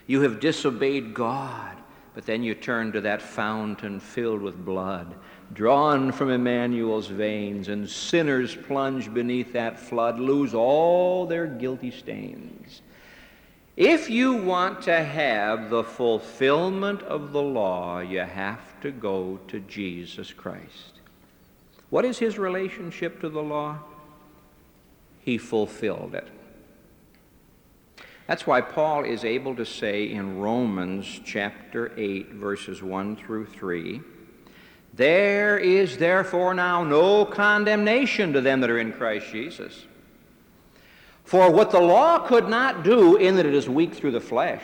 You 0.08 0.22
have 0.22 0.40
disobeyed 0.40 1.14
God. 1.14 1.78
But 2.14 2.26
then 2.26 2.44
you 2.44 2.54
turn 2.54 2.92
to 2.92 3.02
that 3.02 3.22
fountain 3.22 4.00
filled 4.00 4.42
with 4.42 4.64
blood, 4.64 5.16
drawn 5.54 6.12
from 6.12 6.30
Emmanuel's 6.30 7.08
veins, 7.08 7.68
and 7.68 7.90
sinners 7.90 8.56
plunge 8.56 9.14
beneath 9.14 9.54
that 9.54 9.80
flood, 9.80 10.20
lose 10.20 10.54
all 10.54 11.26
their 11.26 11.48
guilty 11.48 11.92
stains. 11.92 12.82
If 13.76 14.10
you 14.10 14.34
want 14.34 14.84
to 14.84 15.04
have 15.04 15.70
the 15.70 15.84
fulfillment 15.84 17.02
of 17.04 17.32
the 17.32 17.42
law, 17.42 18.00
you 18.00 18.20
have 18.20 18.80
to 18.82 18.92
go 18.92 19.40
to 19.48 19.60
Jesus 19.62 20.32
Christ. 20.32 21.00
What 21.90 22.06
is 22.06 22.20
his 22.20 22.38
relationship 22.38 23.20
to 23.22 23.30
the 23.30 23.42
law? 23.42 23.80
He 25.22 25.38
fulfilled 25.38 26.16
it. 26.16 26.28
That's 28.28 28.48
why 28.48 28.62
Paul 28.62 29.04
is 29.04 29.26
able 29.26 29.56
to 29.56 29.66
say 29.66 30.10
in 30.10 30.40
Romans 30.40 31.22
chapter 31.26 31.92
8, 31.98 32.32
verses 32.32 32.82
1 32.82 33.16
through 33.16 33.48
3 33.48 34.02
There 34.96 35.58
is 35.58 35.98
therefore 35.98 36.54
now 36.54 36.84
no 36.84 37.26
condemnation 37.26 38.34
to 38.34 38.42
them 38.42 38.62
that 38.62 38.70
are 38.70 38.78
in 38.78 38.94
Christ 38.94 39.28
Jesus. 39.32 39.86
For 41.24 41.52
what 41.52 41.72
the 41.72 41.80
law 41.80 42.20
could 42.20 42.48
not 42.48 42.84
do, 42.84 43.16
in 43.16 43.38
that 43.38 43.46
it 43.46 43.56
is 43.56 43.68
weak 43.68 43.96
through 43.96 44.12
the 44.12 44.22
flesh, 44.22 44.62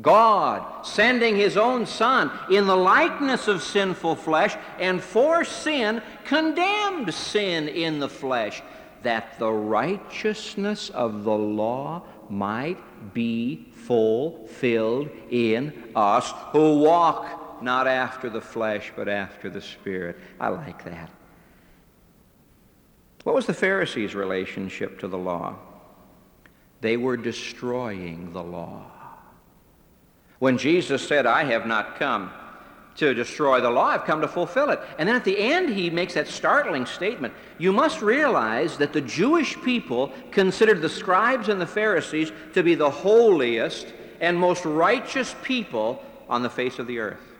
God, 0.00 0.86
sending 0.86 1.36
his 1.36 1.56
own 1.56 1.86
Son 1.86 2.30
in 2.50 2.66
the 2.66 2.76
likeness 2.76 3.48
of 3.48 3.62
sinful 3.62 4.16
flesh, 4.16 4.56
and 4.78 5.02
for 5.02 5.44
sin, 5.44 6.00
condemned 6.24 7.12
sin 7.12 7.68
in 7.68 7.98
the 7.98 8.08
flesh, 8.08 8.62
that 9.02 9.38
the 9.38 9.50
righteousness 9.50 10.90
of 10.90 11.24
the 11.24 11.30
law 11.30 12.02
might 12.28 13.12
be 13.12 13.66
fulfilled 13.72 15.08
in 15.30 15.72
us 15.96 16.32
who 16.52 16.78
walk 16.78 17.41
not 17.62 17.86
after 17.86 18.28
the 18.28 18.40
flesh, 18.40 18.92
but 18.94 19.08
after 19.08 19.48
the 19.48 19.60
Spirit. 19.60 20.18
I 20.40 20.48
like 20.48 20.84
that. 20.84 21.10
What 23.24 23.34
was 23.34 23.46
the 23.46 23.54
Pharisees' 23.54 24.14
relationship 24.14 24.98
to 25.00 25.08
the 25.08 25.18
law? 25.18 25.56
They 26.80 26.96
were 26.96 27.16
destroying 27.16 28.32
the 28.32 28.42
law. 28.42 28.86
When 30.40 30.58
Jesus 30.58 31.06
said, 31.06 31.24
I 31.24 31.44
have 31.44 31.66
not 31.66 31.98
come 31.98 32.32
to 32.96 33.14
destroy 33.14 33.60
the 33.60 33.70
law. 33.70 33.86
I've 33.86 34.04
come 34.04 34.20
to 34.20 34.28
fulfill 34.28 34.70
it. 34.70 34.80
And 34.98 35.08
then 35.08 35.16
at 35.16 35.24
the 35.24 35.38
end, 35.38 35.70
he 35.70 35.90
makes 35.90 36.14
that 36.14 36.28
startling 36.28 36.86
statement. 36.86 37.32
You 37.58 37.72
must 37.72 38.02
realize 38.02 38.76
that 38.78 38.92
the 38.92 39.00
Jewish 39.00 39.60
people 39.62 40.12
considered 40.30 40.82
the 40.82 40.88
scribes 40.88 41.48
and 41.48 41.60
the 41.60 41.66
Pharisees 41.66 42.32
to 42.54 42.62
be 42.62 42.74
the 42.74 42.90
holiest 42.90 43.92
and 44.20 44.38
most 44.38 44.64
righteous 44.64 45.34
people 45.42 46.02
on 46.28 46.42
the 46.42 46.50
face 46.50 46.78
of 46.78 46.86
the 46.86 46.98
earth. 46.98 47.31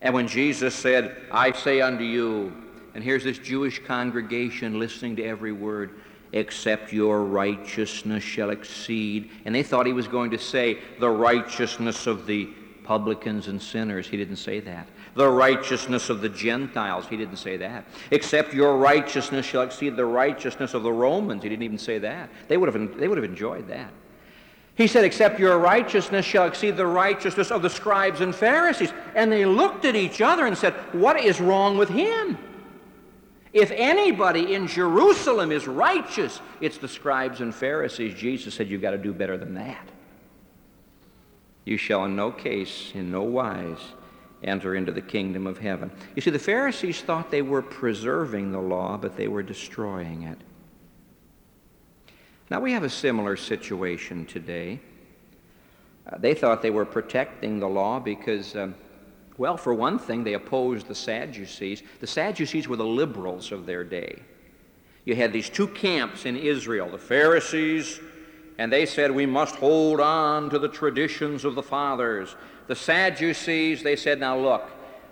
And 0.00 0.14
when 0.14 0.28
Jesus 0.28 0.74
said, 0.74 1.16
I 1.30 1.52
say 1.52 1.80
unto 1.80 2.04
you, 2.04 2.52
and 2.94 3.02
here's 3.02 3.24
this 3.24 3.38
Jewish 3.38 3.82
congregation 3.84 4.78
listening 4.78 5.16
to 5.16 5.24
every 5.24 5.52
word, 5.52 6.00
except 6.32 6.92
your 6.92 7.24
righteousness 7.24 8.22
shall 8.22 8.50
exceed. 8.50 9.30
And 9.44 9.54
they 9.54 9.62
thought 9.62 9.86
he 9.86 9.92
was 9.92 10.08
going 10.08 10.30
to 10.32 10.38
say, 10.38 10.78
the 11.00 11.10
righteousness 11.10 12.06
of 12.06 12.26
the 12.26 12.48
publicans 12.84 13.48
and 13.48 13.60
sinners. 13.60 14.06
He 14.06 14.16
didn't 14.16 14.36
say 14.36 14.60
that. 14.60 14.86
The 15.14 15.28
righteousness 15.28 16.08
of 16.08 16.20
the 16.20 16.28
Gentiles. 16.28 17.06
He 17.08 17.16
didn't 17.16 17.38
say 17.38 17.56
that. 17.56 17.84
Except 18.10 18.54
your 18.54 18.76
righteousness 18.76 19.44
shall 19.44 19.62
exceed 19.62 19.96
the 19.96 20.04
righteousness 20.04 20.72
of 20.72 20.82
the 20.82 20.92
Romans. 20.92 21.42
He 21.42 21.48
didn't 21.48 21.64
even 21.64 21.78
say 21.78 21.98
that. 21.98 22.30
They 22.48 22.56
would 22.56 22.72
have, 22.72 22.98
they 22.98 23.08
would 23.08 23.18
have 23.18 23.24
enjoyed 23.24 23.66
that. 23.68 23.92
He 24.76 24.86
said, 24.86 25.04
Except 25.04 25.40
your 25.40 25.58
righteousness 25.58 26.24
shall 26.24 26.46
exceed 26.46 26.76
the 26.76 26.86
righteousness 26.86 27.50
of 27.50 27.62
the 27.62 27.70
scribes 27.70 28.20
and 28.20 28.34
Pharisees. 28.34 28.92
And 29.14 29.32
they 29.32 29.44
looked 29.44 29.84
at 29.84 29.96
each 29.96 30.20
other 30.20 30.46
and 30.46 30.56
said, 30.56 30.74
What 30.92 31.18
is 31.18 31.40
wrong 31.40 31.76
with 31.76 31.88
him? 31.88 32.38
If 33.52 33.70
anybody 33.74 34.54
in 34.54 34.66
Jerusalem 34.66 35.50
is 35.50 35.66
righteous, 35.66 36.40
it's 36.60 36.78
the 36.78 36.88
scribes 36.88 37.40
and 37.40 37.54
Pharisees. 37.54 38.14
Jesus 38.14 38.54
said, 38.54 38.68
You've 38.68 38.82
got 38.82 38.90
to 38.92 38.98
do 38.98 39.12
better 39.12 39.36
than 39.36 39.54
that 39.54 39.88
you 41.66 41.76
shall 41.76 42.04
in 42.04 42.16
no 42.16 42.30
case, 42.30 42.92
in 42.94 43.10
no 43.10 43.22
wise, 43.22 43.92
enter 44.42 44.76
into 44.76 44.92
the 44.92 45.02
kingdom 45.02 45.46
of 45.46 45.58
heaven. 45.58 45.90
You 46.14 46.22
see, 46.22 46.30
the 46.30 46.38
Pharisees 46.38 47.02
thought 47.02 47.30
they 47.30 47.42
were 47.42 47.60
preserving 47.60 48.52
the 48.52 48.60
law, 48.60 48.96
but 48.96 49.16
they 49.16 49.28
were 49.28 49.42
destroying 49.42 50.22
it. 50.22 50.38
Now, 52.50 52.60
we 52.60 52.72
have 52.72 52.84
a 52.84 52.90
similar 52.90 53.36
situation 53.36 54.26
today. 54.26 54.80
Uh, 56.06 56.18
they 56.18 56.34
thought 56.34 56.62
they 56.62 56.70
were 56.70 56.84
protecting 56.84 57.58
the 57.58 57.68
law 57.68 57.98
because, 57.98 58.54
um, 58.54 58.74
well, 59.36 59.56
for 59.56 59.74
one 59.74 59.98
thing, 59.98 60.22
they 60.22 60.34
opposed 60.34 60.86
the 60.86 60.94
Sadducees. 60.94 61.82
The 62.00 62.06
Sadducees 62.06 62.68
were 62.68 62.76
the 62.76 62.84
liberals 62.84 63.50
of 63.50 63.66
their 63.66 63.82
day. 63.82 64.22
You 65.04 65.16
had 65.16 65.32
these 65.32 65.50
two 65.50 65.68
camps 65.68 66.24
in 66.24 66.36
Israel 66.36 66.88
the 66.88 66.98
Pharisees 66.98 68.00
and 68.58 68.72
they 68.72 68.86
said 68.86 69.10
we 69.10 69.26
must 69.26 69.56
hold 69.56 70.00
on 70.00 70.50
to 70.50 70.58
the 70.58 70.68
traditions 70.68 71.44
of 71.44 71.54
the 71.54 71.62
fathers. 71.62 72.36
The 72.68 72.76
Sadducees, 72.76 73.82
they 73.82 73.96
said, 73.96 74.18
now 74.18 74.38
look, 74.38 74.70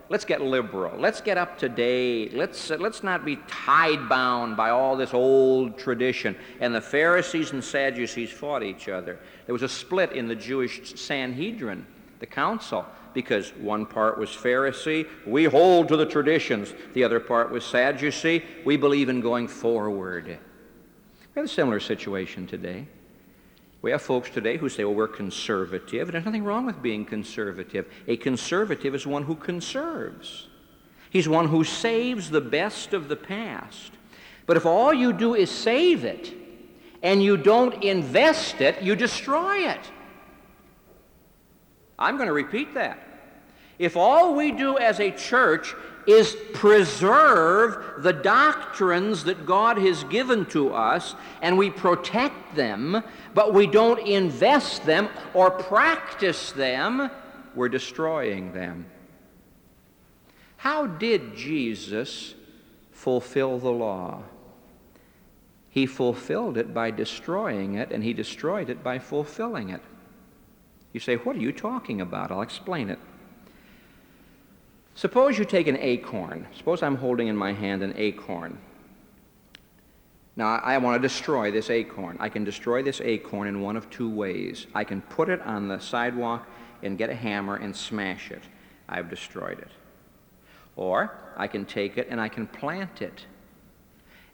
let's 0.09 0.25
get 0.25 0.41
liberal. 0.41 0.99
Let's 0.99 1.21
get 1.21 1.39
up 1.39 1.59
to 1.59 1.69
date. 1.69 2.35
Let's, 2.35 2.71
uh, 2.71 2.77
let's 2.79 3.03
not 3.03 3.25
be 3.25 3.37
tied 3.47 4.09
bound 4.09 4.57
by 4.57 4.71
all 4.71 4.97
this 4.97 5.15
old 5.15 5.79
tradition. 5.79 6.37
And 6.61 6.75
the 6.75 6.81
Pharisees 6.81 7.53
and 7.53 7.63
Sadducees 7.63 8.31
fought 8.31 8.63
each 8.63 8.89
other. 8.89 9.19
There 9.47 9.53
was 9.53 9.63
a 9.63 9.69
split 9.69 10.13
in 10.13 10.29
the 10.29 10.35
Jewish 10.35 10.95
Sanhedrin, 10.99 11.87
the 12.19 12.27
council, 12.27 12.85
because 13.13 13.51
one 13.57 13.87
part 13.87 14.19
was 14.19 14.31
Pharisee, 14.31 15.07
we 15.27 15.45
hold 15.45 15.89
to 15.89 15.97
the 15.97 16.07
traditions. 16.07 16.75
The 16.93 17.05
other 17.05 17.21
part 17.21 17.51
was 17.51 17.65
Sadducee, 17.65 18.43
we 18.65 18.77
believe 18.77 19.09
in 19.09 19.21
going 19.21 19.49
forward. 19.49 20.27
We 20.27 21.41
have 21.41 21.45
a 21.45 21.49
similar 21.49 21.81
situation 21.81 22.47
today. 22.47 22.87
We 23.85 23.91
have 23.91 24.01
folks 24.01 24.31
today 24.31 24.57
who 24.57 24.71
say, 24.71 24.83
well, 24.83 24.95
we're 24.95 25.07
conservative. 25.07 26.11
There's 26.11 26.25
nothing 26.25 26.43
wrong 26.43 26.65
with 26.65 26.81
being 26.81 27.05
conservative. 27.05 27.85
A 28.09 28.17
conservative 28.17 28.95
is 28.95 29.07
one 29.07 29.25
who 29.25 29.35
conserves, 29.35 30.49
he's 31.11 31.29
one 31.29 31.49
who 31.49 31.65
saves 31.65 32.31
the 32.31 32.41
best 32.41 32.95
of 32.95 33.09
the 33.09 33.17
past. 33.17 33.93
But 34.47 34.57
if 34.57 34.65
all 34.65 34.95
you 34.95 35.13
do 35.13 35.35
is 35.35 35.51
save 35.51 36.07
it 36.07 36.33
and 37.03 37.23
you 37.23 37.37
don't 37.37 37.85
invest 37.85 38.63
it, 38.63 38.81
you 38.81 38.97
destroy 38.97 39.69
it. 39.69 39.91
I'm 41.99 42.17
going 42.17 42.29
to 42.29 42.33
repeat 42.33 42.73
that. 42.73 42.99
If 43.79 43.99
all 43.99 44.35
we 44.35 44.51
do 44.51 44.79
as 44.79 44.99
a 44.99 45.11
church 45.11 45.75
is 46.07 46.37
preserve 46.53 48.03
the 48.03 48.13
doctrines 48.13 49.25
that 49.25 49.47
God 49.47 49.79
has 49.79 50.05
given 50.05 50.47
to 50.47 50.73
us 50.73 51.15
and 51.43 51.57
we 51.57 51.71
protect 51.71 52.55
them, 52.55 53.03
but 53.35 53.55
we 53.55 53.67
don't 53.67 54.01
invest 54.07 54.85
them 54.85 55.09
or 55.33 55.51
practice 55.51 56.53
them, 56.53 57.11
we're 57.55 57.69
destroying 57.69 58.53
them. 58.53 58.87
How 60.57 60.87
did 60.87 61.37
Jesus 61.37 62.35
fulfill 62.91 63.59
the 63.59 63.71
law? 63.71 64.23
He 65.69 65.87
fulfilled 65.87 66.57
it 66.57 66.73
by 66.73 66.91
destroying 66.91 67.75
it, 67.75 67.91
and 67.91 68.05
he 68.05 68.13
destroyed 68.13 68.71
it 68.71 68.83
by 68.83 68.99
fulfilling 68.99 69.71
it. 69.71 69.83
You 70.93 71.01
say, 71.01 71.17
What 71.17 71.37
are 71.37 71.41
you 71.41 71.53
talking 71.53 72.01
about? 72.01 72.31
I'll 72.31 72.43
explain 72.43 72.89
it. 72.89 72.99
Suppose 74.95 75.39
you 75.39 75.45
take 75.45 75.67
an 75.67 75.77
acorn. 75.79 76.47
Suppose 76.57 76.83
I'm 76.83 76.97
holding 76.97 77.27
in 77.27 77.37
my 77.37 77.53
hand 77.53 77.83
an 77.83 77.95
acorn. 77.97 78.59
Now, 80.37 80.57
I 80.57 80.79
want 80.79 81.01
to 81.01 81.09
destroy 81.09 81.51
this 81.51 81.71
acorn. 81.71 82.17
I 82.21 82.29
can 82.29 82.43
destroy 82.45 82.83
this 82.83 83.01
acorn 83.01 83.47
in 83.49 83.61
one 83.61 83.77
of 83.77 83.89
two 83.91 84.11
ways. 84.11 84.67
I 84.75 84.85
can 84.85 85.01
put 85.03 85.29
it 85.29 85.41
on 85.43 85.69
the 85.69 85.79
sidewalk 85.79 86.49
and 86.83 86.99
get 86.99 87.11
a 87.11 87.15
hammer 87.15 87.57
and 87.57 87.75
smash 87.75 88.31
it. 88.31 88.43
I've 88.89 89.09
destroyed 89.09 89.59
it. 89.59 89.71
Or 90.77 91.17
I 91.37 91.47
can 91.47 91.65
take 91.65 91.99
it 91.99 92.09
and 92.11 92.21
I 92.21 92.29
can 92.29 92.47
plant 92.47 93.01
it. 93.01 93.27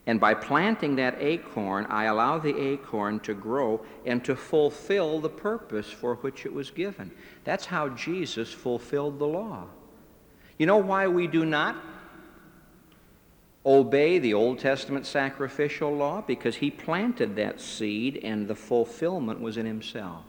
And 0.07 0.19
by 0.19 0.33
planting 0.35 0.97
that 0.97 1.17
acorn, 1.21 1.87
I 1.87 2.05
allow 2.05 2.39
the 2.39 2.59
acorn 2.59 3.21
to 3.21 3.35
grow 3.35 3.85
and 4.07 4.25
to 4.25 4.35
fulfill 4.35 5.21
the 5.21 5.29
purpose 5.29 5.91
for 5.91 6.17
which 6.17 6.47
it 6.47 6.53
was 6.53 6.71
given. 6.71 7.11
That's 7.45 7.67
how 7.67 7.91
Jesus 7.91 8.53
fulfilled 8.53 9.19
the 9.19 9.27
law. 9.27 9.67
You 10.61 10.67
know 10.67 10.77
why 10.77 11.09
we 11.09 11.27
do 11.27 11.47
not? 11.47 11.75
obey 13.65 14.19
the 14.19 14.35
Old 14.35 14.59
Testament 14.59 15.07
sacrificial 15.07 15.95
law 15.95 16.23
because 16.23 16.57
he 16.57 16.71
planted 16.71 17.37
that 17.37 17.61
seed 17.61 18.19
and 18.23 18.49
the 18.49 18.55
fulfillment 18.55 19.41
was 19.41 19.57
in 19.57 19.67
himself. 19.67 20.25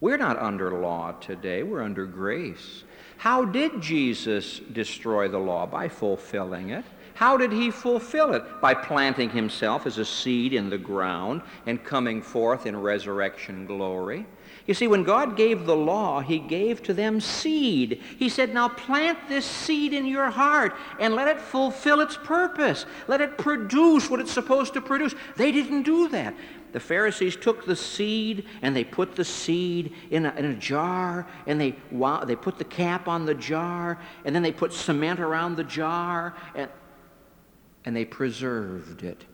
We're 0.00 0.16
not 0.16 0.38
under 0.38 0.80
law 0.80 1.12
today, 1.12 1.62
we're 1.62 1.82
under 1.82 2.06
grace. 2.06 2.84
How 3.18 3.44
did 3.44 3.80
Jesus 3.80 4.60
destroy 4.72 5.28
the 5.28 5.38
law? 5.38 5.66
By 5.66 5.88
fulfilling 5.88 6.70
it. 6.70 6.84
How 7.14 7.38
did 7.38 7.52
he 7.52 7.70
fulfill 7.70 8.34
it? 8.34 8.42
By 8.60 8.74
planting 8.74 9.30
himself 9.30 9.86
as 9.86 9.96
a 9.96 10.04
seed 10.04 10.52
in 10.52 10.68
the 10.68 10.78
ground 10.78 11.40
and 11.64 11.82
coming 11.82 12.20
forth 12.20 12.66
in 12.66 12.76
resurrection 12.76 13.66
glory. 13.66 14.26
You 14.66 14.74
see, 14.74 14.88
when 14.88 15.04
God 15.04 15.36
gave 15.36 15.64
the 15.64 15.76
law, 15.76 16.20
He 16.20 16.40
gave 16.40 16.82
to 16.84 16.94
them 16.94 17.20
seed. 17.20 18.02
He 18.18 18.28
said, 18.28 18.52
Now 18.52 18.68
plant 18.68 19.18
this 19.28 19.44
seed 19.44 19.92
in 19.92 20.06
your 20.06 20.28
heart 20.28 20.74
and 20.98 21.14
let 21.14 21.28
it 21.28 21.40
fulfill 21.40 22.00
its 22.00 22.16
purpose. 22.16 22.84
Let 23.06 23.20
it 23.20 23.38
produce 23.38 24.10
what 24.10 24.18
it's 24.18 24.32
supposed 24.32 24.74
to 24.74 24.80
produce. 24.80 25.14
They 25.36 25.52
didn't 25.52 25.84
do 25.84 26.08
that. 26.08 26.34
The 26.72 26.80
Pharisees 26.80 27.36
took 27.36 27.64
the 27.64 27.76
seed 27.76 28.44
and 28.60 28.74
they 28.74 28.82
put 28.82 29.14
the 29.14 29.24
seed 29.24 29.94
in 30.10 30.26
a, 30.26 30.34
in 30.34 30.46
a 30.46 30.54
jar 30.56 31.28
and 31.46 31.60
they, 31.60 31.76
wow, 31.92 32.24
they 32.24 32.36
put 32.36 32.58
the 32.58 32.64
cap 32.64 33.06
on 33.06 33.24
the 33.24 33.34
jar 33.34 33.98
and 34.24 34.34
then 34.34 34.42
they 34.42 34.52
put 34.52 34.72
cement 34.72 35.20
around 35.20 35.56
the 35.56 35.64
jar 35.64 36.34
and, 36.56 36.68
and 37.84 37.94
they 37.94 38.04
preserved 38.04 39.04
it. 39.04 39.24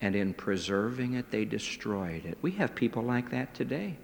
And 0.00 0.14
in 0.14 0.32
preserving 0.32 1.14
it, 1.14 1.32
they 1.32 1.44
destroyed 1.44 2.24
it. 2.24 2.38
We 2.40 2.52
have 2.52 2.72
people 2.76 3.02
like 3.02 3.30
that 3.32 3.52
today. 3.52 3.96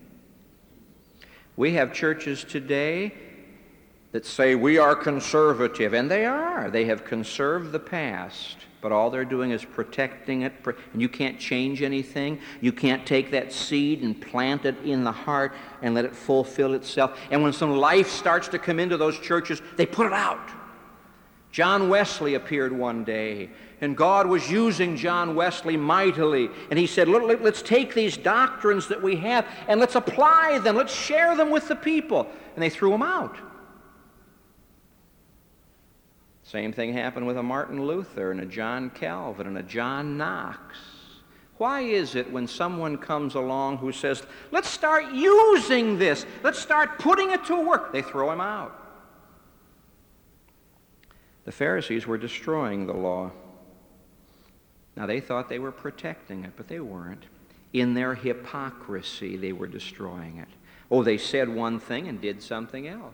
We 1.56 1.74
have 1.74 1.92
churches 1.92 2.44
today 2.44 3.14
that 4.12 4.26
say 4.26 4.54
we 4.54 4.78
are 4.78 4.94
conservative, 4.94 5.92
and 5.92 6.10
they 6.10 6.24
are. 6.24 6.70
They 6.70 6.84
have 6.86 7.04
conserved 7.04 7.72
the 7.72 7.80
past, 7.80 8.58
but 8.80 8.92
all 8.92 9.10
they're 9.10 9.24
doing 9.24 9.50
is 9.50 9.64
protecting 9.64 10.42
it, 10.42 10.52
and 10.92 11.02
you 11.02 11.08
can't 11.08 11.38
change 11.38 11.82
anything. 11.82 12.40
You 12.60 12.72
can't 12.72 13.06
take 13.06 13.30
that 13.32 13.52
seed 13.52 14.02
and 14.02 14.20
plant 14.20 14.66
it 14.66 14.76
in 14.84 15.04
the 15.04 15.12
heart 15.12 15.52
and 15.82 15.94
let 15.94 16.04
it 16.04 16.14
fulfill 16.14 16.74
itself. 16.74 17.18
And 17.30 17.42
when 17.42 17.52
some 17.52 17.76
life 17.76 18.08
starts 18.08 18.48
to 18.48 18.58
come 18.58 18.78
into 18.78 18.96
those 18.96 19.18
churches, 19.18 19.60
they 19.76 19.86
put 19.86 20.06
it 20.06 20.12
out. 20.12 20.48
John 21.50 21.88
Wesley 21.88 22.34
appeared 22.34 22.72
one 22.72 23.04
day, 23.04 23.50
and 23.84 23.96
God 23.96 24.26
was 24.26 24.50
using 24.50 24.96
John 24.96 25.34
Wesley 25.34 25.76
mightily. 25.76 26.48
And 26.70 26.78
he 26.78 26.86
said, 26.86 27.06
Let's 27.06 27.62
take 27.62 27.94
these 27.94 28.16
doctrines 28.16 28.88
that 28.88 29.00
we 29.00 29.16
have 29.16 29.46
and 29.68 29.78
let's 29.78 29.94
apply 29.94 30.58
them, 30.58 30.76
let's 30.76 30.94
share 30.94 31.36
them 31.36 31.50
with 31.50 31.68
the 31.68 31.76
people. 31.76 32.26
And 32.54 32.62
they 32.62 32.70
threw 32.70 32.92
him 32.92 33.02
out. 33.02 33.36
Same 36.42 36.72
thing 36.72 36.92
happened 36.92 37.26
with 37.26 37.36
a 37.36 37.42
Martin 37.42 37.84
Luther 37.86 38.30
and 38.30 38.40
a 38.40 38.46
John 38.46 38.90
Calvin 38.90 39.46
and 39.46 39.58
a 39.58 39.62
John 39.62 40.16
Knox. 40.16 40.76
Why 41.58 41.82
is 41.82 42.14
it 42.14 42.30
when 42.32 42.46
someone 42.46 42.96
comes 42.96 43.34
along 43.34 43.78
who 43.78 43.92
says, 43.92 44.24
let's 44.50 44.68
start 44.68 45.12
using 45.12 45.98
this, 45.98 46.26
let's 46.42 46.58
start 46.58 46.98
putting 46.98 47.30
it 47.30 47.44
to 47.46 47.60
work, 47.60 47.92
they 47.92 48.02
throw 48.02 48.32
him 48.32 48.40
out? 48.40 48.80
The 51.44 51.52
Pharisees 51.52 52.06
were 52.06 52.18
destroying 52.18 52.86
the 52.86 52.94
law. 52.94 53.30
Now, 54.96 55.06
they 55.06 55.20
thought 55.20 55.48
they 55.48 55.58
were 55.58 55.72
protecting 55.72 56.44
it, 56.44 56.52
but 56.56 56.68
they 56.68 56.80
weren't. 56.80 57.24
In 57.72 57.94
their 57.94 58.14
hypocrisy, 58.14 59.36
they 59.36 59.52
were 59.52 59.66
destroying 59.66 60.38
it. 60.38 60.48
Oh, 60.90 61.02
they 61.02 61.18
said 61.18 61.48
one 61.48 61.80
thing 61.80 62.06
and 62.06 62.20
did 62.20 62.42
something 62.42 62.86
else. 62.86 63.12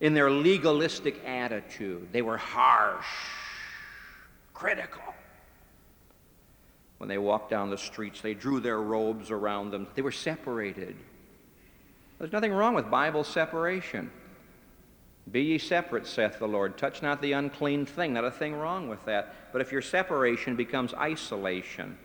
In 0.00 0.14
their 0.14 0.30
legalistic 0.30 1.24
attitude, 1.24 2.08
they 2.12 2.22
were 2.22 2.36
harsh, 2.36 3.06
critical. 4.52 5.14
When 6.98 7.08
they 7.08 7.18
walked 7.18 7.50
down 7.50 7.70
the 7.70 7.78
streets, 7.78 8.20
they 8.20 8.34
drew 8.34 8.60
their 8.60 8.80
robes 8.80 9.30
around 9.30 9.70
them. 9.70 9.86
They 9.94 10.02
were 10.02 10.12
separated. 10.12 10.96
There's 12.18 12.32
nothing 12.32 12.52
wrong 12.52 12.74
with 12.74 12.90
Bible 12.90 13.24
separation. 13.24 14.10
Be 15.30 15.42
ye 15.42 15.58
separate, 15.58 16.06
saith 16.06 16.38
the 16.38 16.48
Lord. 16.48 16.76
Touch 16.76 17.02
not 17.02 17.22
the 17.22 17.32
unclean 17.32 17.86
thing. 17.86 18.12
Not 18.14 18.24
a 18.24 18.30
thing 18.30 18.54
wrong 18.54 18.88
with 18.88 19.04
that. 19.04 19.52
But 19.52 19.60
if 19.60 19.70
your 19.70 19.82
separation 19.82 20.56
becomes 20.56 20.92
isolation, 20.94 21.96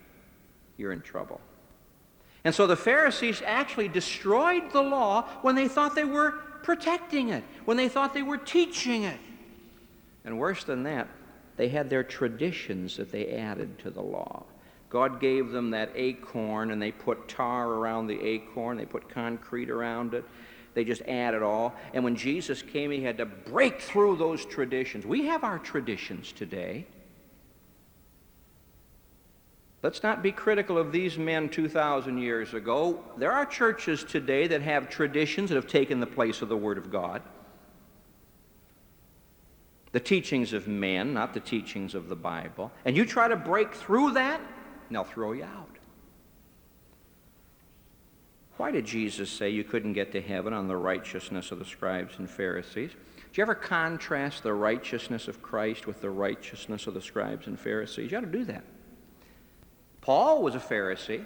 you're 0.77 0.91
in 0.91 1.01
trouble. 1.01 1.41
And 2.43 2.53
so 2.53 2.67
the 2.67 2.77
Pharisees 2.77 3.41
actually 3.45 3.87
destroyed 3.87 4.71
the 4.71 4.81
law 4.81 5.23
when 5.41 5.55
they 5.55 5.67
thought 5.67 5.95
they 5.95 6.05
were 6.05 6.31
protecting 6.63 7.29
it, 7.29 7.43
when 7.65 7.75
they 7.75 7.89
thought 7.89 8.13
they 8.13 8.21
were 8.21 8.37
teaching 8.37 9.03
it. 9.03 9.19
And 10.23 10.37
worse 10.37 10.63
than 10.63 10.83
that, 10.83 11.07
they 11.55 11.69
had 11.69 11.89
their 11.89 12.03
traditions 12.03 12.97
that 12.97 13.11
they 13.11 13.29
added 13.29 13.79
to 13.79 13.89
the 13.89 14.01
law. 14.01 14.43
God 14.89 15.19
gave 15.19 15.49
them 15.49 15.71
that 15.71 15.91
acorn, 15.95 16.71
and 16.71 16.81
they 16.81 16.91
put 16.91 17.27
tar 17.27 17.67
around 17.67 18.07
the 18.07 18.21
acorn, 18.21 18.77
they 18.77 18.85
put 18.85 19.09
concrete 19.09 19.69
around 19.69 20.13
it. 20.13 20.23
They 20.77 20.83
just 20.83 21.01
add 21.07 21.33
it 21.33 21.41
all. 21.41 21.73
And 21.95 22.03
when 22.03 22.15
Jesus 22.15 22.61
came, 22.61 22.91
he 22.91 23.01
had 23.01 23.17
to 23.17 23.25
break 23.25 23.81
through 23.81 24.17
those 24.17 24.45
traditions. 24.45 25.07
We 25.07 25.25
have 25.25 25.43
our 25.43 25.57
traditions 25.57 26.31
today. 26.31 26.85
Let's 29.81 30.03
not 30.03 30.21
be 30.21 30.31
critical 30.31 30.77
of 30.77 30.91
these 30.91 31.17
men 31.17 31.49
2,000 31.49 32.19
years 32.19 32.53
ago. 32.53 33.03
There 33.17 33.31
are 33.31 33.43
churches 33.43 34.03
today 34.03 34.45
that 34.45 34.61
have 34.61 34.87
traditions 34.87 35.49
that 35.49 35.55
have 35.55 35.65
taken 35.65 35.99
the 35.99 36.05
place 36.05 36.43
of 36.43 36.49
the 36.49 36.55
Word 36.55 36.77
of 36.77 36.91
God. 36.91 37.23
The 39.93 39.99
teachings 39.99 40.53
of 40.53 40.67
men, 40.67 41.11
not 41.11 41.33
the 41.33 41.39
teachings 41.39 41.95
of 41.95 42.07
the 42.07 42.15
Bible. 42.15 42.71
And 42.85 42.95
you 42.95 43.03
try 43.07 43.27
to 43.27 43.35
break 43.35 43.73
through 43.73 44.11
that, 44.11 44.39
and 44.39 44.95
they'll 44.95 45.03
throw 45.03 45.31
you 45.31 45.45
out. 45.45 45.76
Why 48.57 48.71
did 48.71 48.85
Jesus 48.85 49.29
say 49.29 49.49
you 49.49 49.63
couldn't 49.63 49.93
get 49.93 50.11
to 50.13 50.21
heaven 50.21 50.51
on 50.51 50.67
the 50.67 50.75
righteousness 50.75 51.51
of 51.51 51.59
the 51.59 51.65
scribes 51.65 52.15
and 52.17 52.29
Pharisees? 52.29 52.91
Do 52.91 53.41
you 53.41 53.43
ever 53.43 53.55
contrast 53.55 54.41
the 54.41 54.53
righteousness 54.53 55.27
of 55.27 55.41
Christ 55.43 55.85
with 55.85 56.01
the 56.01 56.09
righteousness 56.09 56.87
of 56.87 56.95
the 56.95 57.01
scribes 57.01 57.45
and 57.45 57.59
Pharisees? 57.59 58.11
You 58.11 58.17
ought 58.17 58.21
to 58.21 58.27
do 58.27 58.45
that. 58.45 58.63
Paul 60.01 60.41
was 60.41 60.55
a 60.55 60.59
Pharisee. 60.59 61.23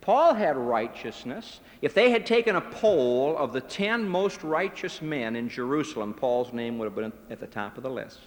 Paul 0.00 0.34
had 0.34 0.56
righteousness. 0.56 1.60
If 1.80 1.94
they 1.94 2.10
had 2.10 2.26
taken 2.26 2.56
a 2.56 2.60
poll 2.60 3.38
of 3.38 3.52
the 3.52 3.60
ten 3.60 4.08
most 4.08 4.42
righteous 4.42 5.00
men 5.00 5.36
in 5.36 5.48
Jerusalem, 5.48 6.12
Paul's 6.12 6.52
name 6.52 6.78
would 6.78 6.86
have 6.86 6.94
been 6.94 7.12
at 7.30 7.40
the 7.40 7.46
top 7.46 7.76
of 7.76 7.82
the 7.82 7.90
list. 7.90 8.18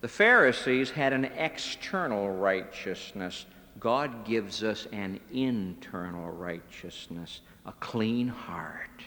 The 0.00 0.08
Pharisees 0.08 0.90
had 0.90 1.12
an 1.14 1.24
external 1.24 2.30
righteousness. 2.30 3.46
God 3.80 4.24
gives 4.24 4.62
us 4.62 4.86
an 4.92 5.20
internal 5.32 6.30
righteousness, 6.30 7.40
a 7.66 7.72
clean 7.72 8.28
heart. 8.28 9.02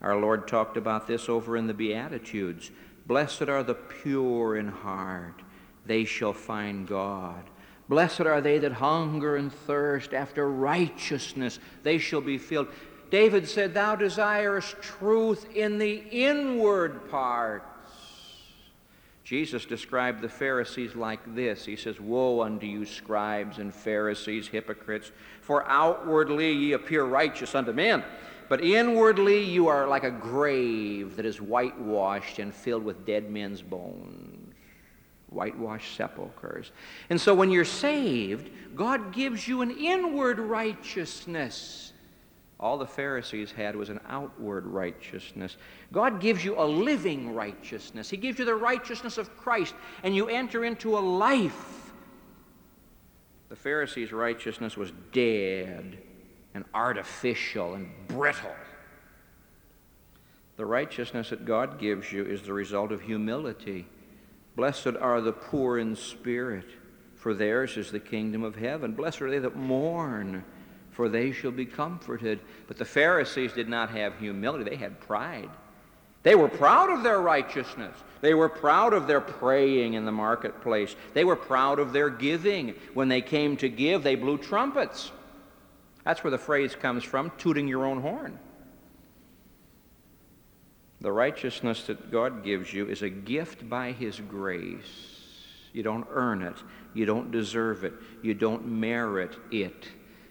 Our 0.00 0.20
Lord 0.20 0.46
talked 0.46 0.76
about 0.76 1.06
this 1.06 1.28
over 1.28 1.56
in 1.56 1.66
the 1.66 1.74
Beatitudes. 1.74 2.70
Blessed 3.06 3.42
are 3.42 3.62
the 3.62 3.74
pure 3.74 4.56
in 4.56 4.68
heart, 4.68 5.42
they 5.86 6.04
shall 6.04 6.32
find 6.32 6.86
God. 6.86 7.42
Blessed 7.88 8.20
are 8.20 8.42
they 8.42 8.58
that 8.58 8.72
hunger 8.72 9.36
and 9.36 9.52
thirst 9.52 10.12
after 10.12 10.50
righteousness, 10.50 11.58
they 11.82 11.98
shall 11.98 12.20
be 12.20 12.36
filled. 12.36 12.68
David 13.10 13.48
said, 13.48 13.72
Thou 13.72 13.96
desirest 13.96 14.80
truth 14.82 15.46
in 15.56 15.78
the 15.78 16.04
inward 16.10 17.10
part 17.10 17.64
Jesus 19.28 19.66
described 19.66 20.22
the 20.22 20.28
Pharisees 20.30 20.94
like 20.94 21.20
this. 21.34 21.66
He 21.66 21.76
says, 21.76 22.00
Woe 22.00 22.40
unto 22.40 22.64
you, 22.64 22.86
scribes 22.86 23.58
and 23.58 23.74
Pharisees, 23.74 24.48
hypocrites, 24.48 25.12
for 25.42 25.68
outwardly 25.68 26.50
ye 26.50 26.72
appear 26.72 27.04
righteous 27.04 27.54
unto 27.54 27.74
men, 27.74 28.02
but 28.48 28.64
inwardly 28.64 29.44
you 29.44 29.68
are 29.68 29.86
like 29.86 30.04
a 30.04 30.10
grave 30.10 31.14
that 31.16 31.26
is 31.26 31.42
whitewashed 31.42 32.38
and 32.38 32.54
filled 32.54 32.82
with 32.82 33.04
dead 33.04 33.30
men's 33.30 33.60
bones. 33.60 34.54
Whitewashed 35.28 35.94
sepulchres. 35.94 36.72
And 37.10 37.20
so 37.20 37.34
when 37.34 37.50
you're 37.50 37.66
saved, 37.66 38.48
God 38.74 39.12
gives 39.12 39.46
you 39.46 39.60
an 39.60 39.72
inward 39.72 40.38
righteousness 40.38 41.92
all 42.60 42.76
the 42.76 42.86
Pharisees 42.86 43.52
had 43.52 43.76
was 43.76 43.88
an 43.88 44.00
outward 44.08 44.66
righteousness. 44.66 45.56
God 45.92 46.20
gives 46.20 46.44
you 46.44 46.58
a 46.58 46.64
living 46.64 47.34
righteousness. 47.34 48.10
He 48.10 48.16
gives 48.16 48.38
you 48.38 48.44
the 48.44 48.54
righteousness 48.54 49.16
of 49.16 49.36
Christ, 49.36 49.74
and 50.02 50.14
you 50.14 50.28
enter 50.28 50.64
into 50.64 50.98
a 50.98 51.00
life. 51.00 51.92
The 53.48 53.56
Pharisees' 53.56 54.12
righteousness 54.12 54.76
was 54.76 54.92
dead 55.12 55.98
and 56.54 56.64
artificial 56.74 57.74
and 57.74 57.90
brittle. 58.08 58.50
The 60.56 60.66
righteousness 60.66 61.30
that 61.30 61.44
God 61.44 61.78
gives 61.78 62.10
you 62.10 62.24
is 62.24 62.42
the 62.42 62.52
result 62.52 62.90
of 62.90 63.02
humility. 63.02 63.86
Blessed 64.56 64.96
are 65.00 65.20
the 65.20 65.32
poor 65.32 65.78
in 65.78 65.94
spirit, 65.94 66.66
for 67.14 67.32
theirs 67.32 67.76
is 67.76 67.92
the 67.92 68.00
kingdom 68.00 68.42
of 68.42 68.56
heaven. 68.56 68.92
Blessed 68.92 69.22
are 69.22 69.30
they 69.30 69.38
that 69.38 69.54
mourn 69.54 70.44
for 70.98 71.08
they 71.08 71.30
shall 71.30 71.52
be 71.52 71.64
comforted. 71.64 72.40
But 72.66 72.76
the 72.76 72.84
Pharisees 72.84 73.52
did 73.52 73.68
not 73.68 73.90
have 73.90 74.18
humility, 74.18 74.68
they 74.68 74.74
had 74.74 74.98
pride. 74.98 75.48
They 76.24 76.34
were 76.34 76.48
proud 76.48 76.90
of 76.90 77.04
their 77.04 77.20
righteousness. 77.20 77.94
They 78.20 78.34
were 78.34 78.48
proud 78.48 78.92
of 78.92 79.06
their 79.06 79.20
praying 79.20 79.94
in 79.94 80.04
the 80.04 80.10
marketplace. 80.10 80.96
They 81.14 81.22
were 81.22 81.36
proud 81.36 81.78
of 81.78 81.92
their 81.92 82.10
giving. 82.10 82.74
When 82.94 83.06
they 83.06 83.20
came 83.20 83.56
to 83.58 83.68
give, 83.68 84.02
they 84.02 84.16
blew 84.16 84.38
trumpets. 84.38 85.12
That's 86.02 86.24
where 86.24 86.32
the 86.32 86.36
phrase 86.36 86.74
comes 86.74 87.04
from 87.04 87.30
tooting 87.38 87.68
your 87.68 87.86
own 87.86 88.02
horn. 88.02 88.36
The 91.00 91.12
righteousness 91.12 91.84
that 91.84 92.10
God 92.10 92.42
gives 92.42 92.72
you 92.74 92.88
is 92.88 93.02
a 93.02 93.08
gift 93.08 93.68
by 93.68 93.92
His 93.92 94.18
grace. 94.18 95.20
You 95.72 95.84
don't 95.84 96.08
earn 96.10 96.42
it, 96.42 96.56
you 96.92 97.06
don't 97.06 97.30
deserve 97.30 97.84
it, 97.84 97.92
you 98.20 98.34
don't 98.34 98.66
merit 98.66 99.36
it. 99.52 99.86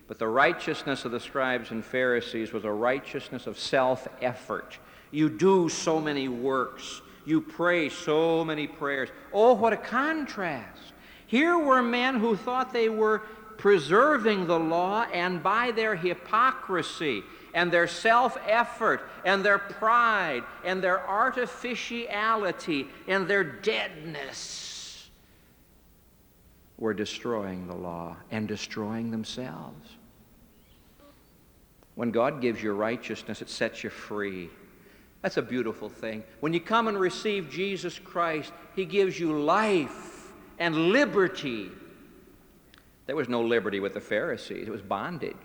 But 0.08 0.20
the 0.20 0.28
righteousness 0.28 1.04
of 1.06 1.12
the 1.12 1.20
scribes 1.20 1.72
and 1.72 1.84
Pharisees 1.84 2.54
was 2.54 2.64
a 2.64 2.72
righteousness 2.72 3.46
of 3.46 3.60
self 3.60 4.08
effort. 4.22 4.78
You 5.12 5.30
do 5.30 5.70
so 5.70 6.00
many 6.00 6.28
works, 6.28 7.02
you 7.26 7.42
pray 7.42 7.90
so 7.90 8.46
many 8.46 8.68
prayers. 8.68 9.10
Oh, 9.34 9.54
what 9.54 9.74
a 9.74 9.78
contrast! 9.78 10.94
Here 11.28 11.58
were 11.58 11.82
men 11.82 12.20
who 12.20 12.38
thought 12.38 12.72
they 12.72 12.88
were 12.90 13.20
preserving 13.58 14.48
the 14.48 14.60
law, 14.60 15.04
and 15.12 15.44
by 15.44 15.72
their 15.72 15.96
hypocrisy, 15.96 17.24
and 17.54 17.72
their 17.72 17.88
self 17.88 18.38
effort 18.48 19.02
and 19.26 19.44
their 19.44 19.58
pride 19.58 20.44
and 20.64 20.82
their 20.82 21.06
artificiality 21.06 22.88
and 23.08 23.28
their 23.28 23.44
deadness 23.44 24.77
were 26.78 26.94
destroying 26.94 27.68
the 27.68 27.76
law 27.76 28.16
and 28.32 28.48
destroying 28.48 29.12
themselves. 29.12 29.90
When 31.96 32.12
God 32.12 32.42
gives 32.42 32.62
you 32.62 32.74
righteousness, 32.74 33.42
it 33.42 33.50
sets 33.50 33.84
you 33.84 33.90
free. 33.90 34.50
That's 35.24 35.38
a 35.38 35.42
beautiful 35.42 35.90
thing. 35.90 36.24
When 36.42 36.54
you 36.54 36.60
come 36.60 36.88
and 36.88 37.00
receive 37.00 37.50
Jesus 37.50 37.98
Christ, 37.98 38.54
He 38.76 38.86
gives 38.86 39.20
you 39.20 39.40
life 39.42 40.32
and 40.60 40.76
liberty. 40.90 41.72
There 43.08 43.16
was 43.16 43.28
no 43.28 43.42
liberty 43.42 43.80
with 43.80 43.94
the 43.96 44.02
Pharisees, 44.02 44.68
it 44.68 44.72
was 44.72 44.82
bondage. 44.82 45.36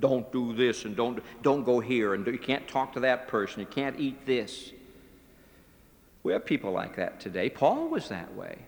Don't 0.00 0.30
do 0.32 0.52
this 0.54 0.84
and 0.84 0.96
don't, 0.96 1.22
don't 1.42 1.64
go 1.64 1.78
here 1.78 2.14
and 2.14 2.26
you 2.26 2.38
can't 2.38 2.66
talk 2.66 2.92
to 2.94 3.00
that 3.00 3.28
person. 3.28 3.60
You 3.60 3.66
can't 3.66 3.98
eat 3.98 4.26
this. 4.26 4.72
We 6.24 6.32
have 6.32 6.44
people 6.44 6.72
like 6.72 6.96
that 6.96 7.20
today. 7.20 7.48
Paul 7.48 7.88
was 7.88 8.08
that 8.08 8.34
way. 8.34 8.58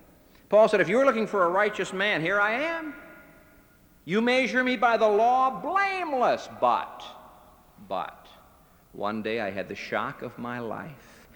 Paul 0.48 0.68
said, 0.68 0.80
If 0.80 0.88
you're 0.88 1.04
looking 1.04 1.26
for 1.26 1.44
a 1.44 1.50
righteous 1.50 1.92
man, 1.92 2.20
here 2.20 2.40
I 2.40 2.52
am. 2.52 2.94
You 4.04 4.20
measure 4.20 4.62
me 4.62 4.76
by 4.76 4.96
the 4.96 5.08
law, 5.08 5.50
blameless. 5.60 6.48
But, 6.60 7.04
but, 7.88 8.28
one 8.92 9.22
day 9.22 9.40
I 9.40 9.50
had 9.50 9.68
the 9.68 9.74
shock 9.74 10.22
of 10.22 10.38
my 10.38 10.60
life. 10.60 11.28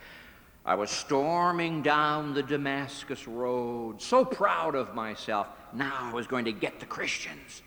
I 0.64 0.74
was 0.74 0.90
storming 0.90 1.82
down 1.82 2.34
the 2.34 2.42
Damascus 2.42 3.26
road, 3.26 4.00
so 4.00 4.24
proud 4.24 4.74
of 4.74 4.94
myself. 4.94 5.48
Now 5.72 5.96
I 5.98 6.12
was 6.12 6.26
going 6.26 6.44
to 6.44 6.52
get 6.52 6.78
the 6.78 6.86
Christians. 6.86 7.62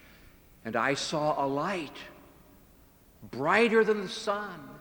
And 0.63 0.75
I 0.75 0.93
saw 0.93 1.43
a 1.43 1.47
light 1.47 1.97
brighter 3.31 3.83
than 3.83 4.01
the 4.01 4.09
sun. 4.09 4.72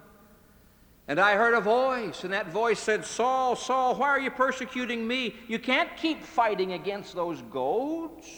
And 1.09 1.19
I 1.19 1.35
heard 1.35 1.55
a 1.55 1.61
voice, 1.61 2.23
and 2.23 2.33
that 2.33 2.49
voice 2.49 2.79
said, 2.79 3.05
Saul, 3.05 3.57
Saul, 3.57 3.97
why 3.97 4.09
are 4.09 4.21
you 4.21 4.31
persecuting 4.31 5.07
me? 5.07 5.35
You 5.49 5.59
can't 5.59 5.97
keep 5.97 6.23
fighting 6.23 6.73
against 6.73 7.15
those 7.15 7.43
goats. 7.43 8.29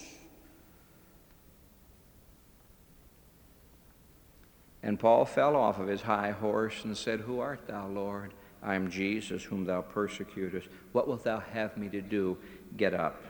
And 4.82 4.98
Paul 4.98 5.24
fell 5.24 5.56
off 5.56 5.78
of 5.78 5.88
his 5.88 6.02
high 6.02 6.30
horse 6.30 6.84
and 6.84 6.96
said, 6.96 7.20
Who 7.20 7.40
art 7.40 7.66
thou, 7.66 7.88
Lord? 7.88 8.34
I 8.62 8.74
am 8.74 8.90
Jesus, 8.90 9.42
whom 9.44 9.64
thou 9.64 9.82
persecutest. 9.82 10.68
What 10.92 11.06
wilt 11.06 11.24
thou 11.24 11.40
have 11.40 11.76
me 11.76 11.88
to 11.90 12.00
do? 12.00 12.36
Get 12.76 12.94
up. 12.94 13.22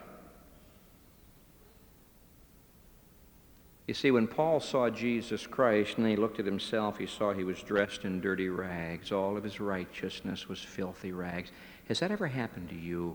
You 3.87 3.92
see, 3.92 4.11
when 4.11 4.27
Paul 4.27 4.61
saw 4.61 4.88
Jesus 4.88 5.47
Christ 5.47 5.99
and 5.99 6.07
he 6.07 6.16
looked 6.16 6.40
at 6.40 6.47
himself, 6.47 6.97
he 6.97 7.07
saw 7.07 7.33
he 7.33 7.44
was 7.44 7.62
dressed 7.62 8.05
in 8.05 8.20
dirty 8.20 8.49
rags. 8.49 9.12
All 9.12 9.37
of 9.37 9.44
his 9.44 9.61
righteousness 9.61 10.49
was 10.49 10.59
filthy 10.59 11.12
rags. 11.12 11.51
Has 11.88 12.01
that 12.01 12.11
ever 12.11 12.27
happened 12.27 12.70
to 12.70 12.75
you? 12.75 13.14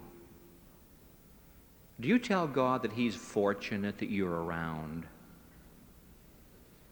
Do 1.99 2.07
you 2.07 2.19
tell 2.19 2.47
God 2.47 2.83
that 2.83 2.93
he's 2.93 3.15
fortunate 3.15 3.97
that 3.97 4.11
you're 4.11 4.43
around? 4.43 5.05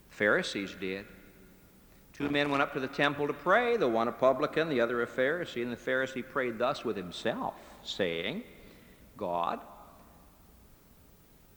Pharisees 0.09 0.75
did. 0.79 1.05
Two 2.13 2.29
men 2.29 2.49
went 2.49 2.63
up 2.63 2.73
to 2.73 2.79
the 2.79 2.87
temple 2.87 3.27
to 3.27 3.33
pray, 3.33 3.77
the 3.77 3.87
one 3.87 4.07
a 4.07 4.11
publican, 4.11 4.69
the 4.69 4.81
other 4.81 5.03
a 5.03 5.07
Pharisee, 5.07 5.61
and 5.61 5.71
the 5.71 5.77
Pharisee 5.77 6.27
prayed 6.27 6.57
thus 6.57 6.83
with 6.83 6.97
himself, 6.97 7.53
saying, 7.83 8.41
God, 9.15 9.59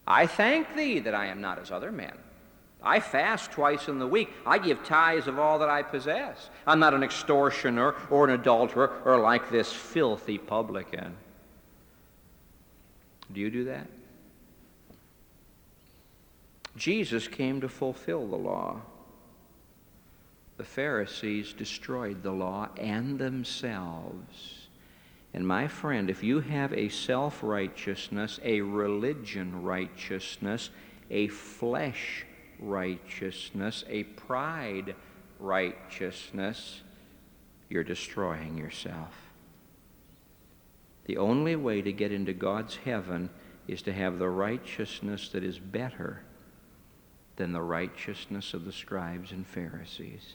I 0.07 0.27
thank 0.27 0.75
thee 0.75 0.99
that 1.01 1.15
I 1.15 1.27
am 1.27 1.41
not 1.41 1.59
as 1.59 1.71
other 1.71 1.93
men. 1.93 2.17
I 2.83 3.01
fast 3.01 3.53
twice 3.53 3.89
in 3.89 3.99
the 3.99 4.07
week. 4.07 4.31
I 4.47 4.59
give 4.59 4.83
tithes 4.85 5.27
of 5.27 5.39
all 5.39 5.59
that 5.59 5.69
I 5.69 5.83
possess. 5.83 6.49
I'm 6.67 6.81
not 6.81 6.95
an 6.95 7.03
extortioner 7.03 7.95
or 8.09 8.25
an 8.25 8.31
adulterer 8.31 9.03
or 9.05 9.19
like 9.21 9.51
this 9.51 9.73
filthy 9.73 10.39
publican. 10.39 11.15
Do 13.33 13.41
you 13.41 13.51
do 13.51 13.65
that? 13.65 13.87
Jesus 16.77 17.29
came 17.29 17.61
to 17.61 17.69
fulfill 17.69 18.27
the 18.27 18.37
law. 18.37 18.81
The 20.57 20.65
Pharisees 20.65 21.53
destroyed 21.53 22.23
the 22.23 22.33
law 22.33 22.69
and 22.77 23.19
themselves. 23.19 24.69
And 25.33 25.47
my 25.47 25.69
friend, 25.69 26.11
if 26.11 26.23
you 26.23 26.41
have 26.41 26.73
a 26.73 26.89
self 26.89 27.43
righteousness, 27.43 28.41
a 28.43 28.61
religion 28.61 29.63
righteousness, 29.63 30.71
a 31.11 31.29
flesh 31.29 32.27
righteousness, 32.59 33.85
a 33.89 34.05
pride 34.05 34.95
righteousness, 35.39 36.83
you're 37.69 37.85
destroying 37.85 38.59
yourself. 38.59 39.15
The 41.05 41.17
only 41.17 41.57
way 41.57 41.81
to 41.83 41.93
get 41.93 42.13
into 42.13 42.33
God's 42.33 42.77
heaven 42.77 43.31
is 43.69 43.83
to 43.83 43.93
have 43.93 44.19
the 44.19 44.29
righteousness 44.29 45.29
that 45.31 45.45
is 45.45 45.59
better 45.59 46.23
than 47.37 47.53
the 47.53 47.63
righteousness 47.63 48.53
of 48.53 48.65
the 48.65 48.73
scribes 48.73 49.33
and 49.33 49.47
Pharisees. 49.47 50.35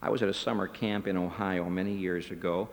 I 0.00 0.10
was 0.10 0.22
at 0.22 0.28
a 0.28 0.34
summer 0.34 0.68
camp 0.68 1.06
in 1.06 1.16
Ohio 1.16 1.68
many 1.68 1.94
years 1.94 2.30
ago 2.30 2.68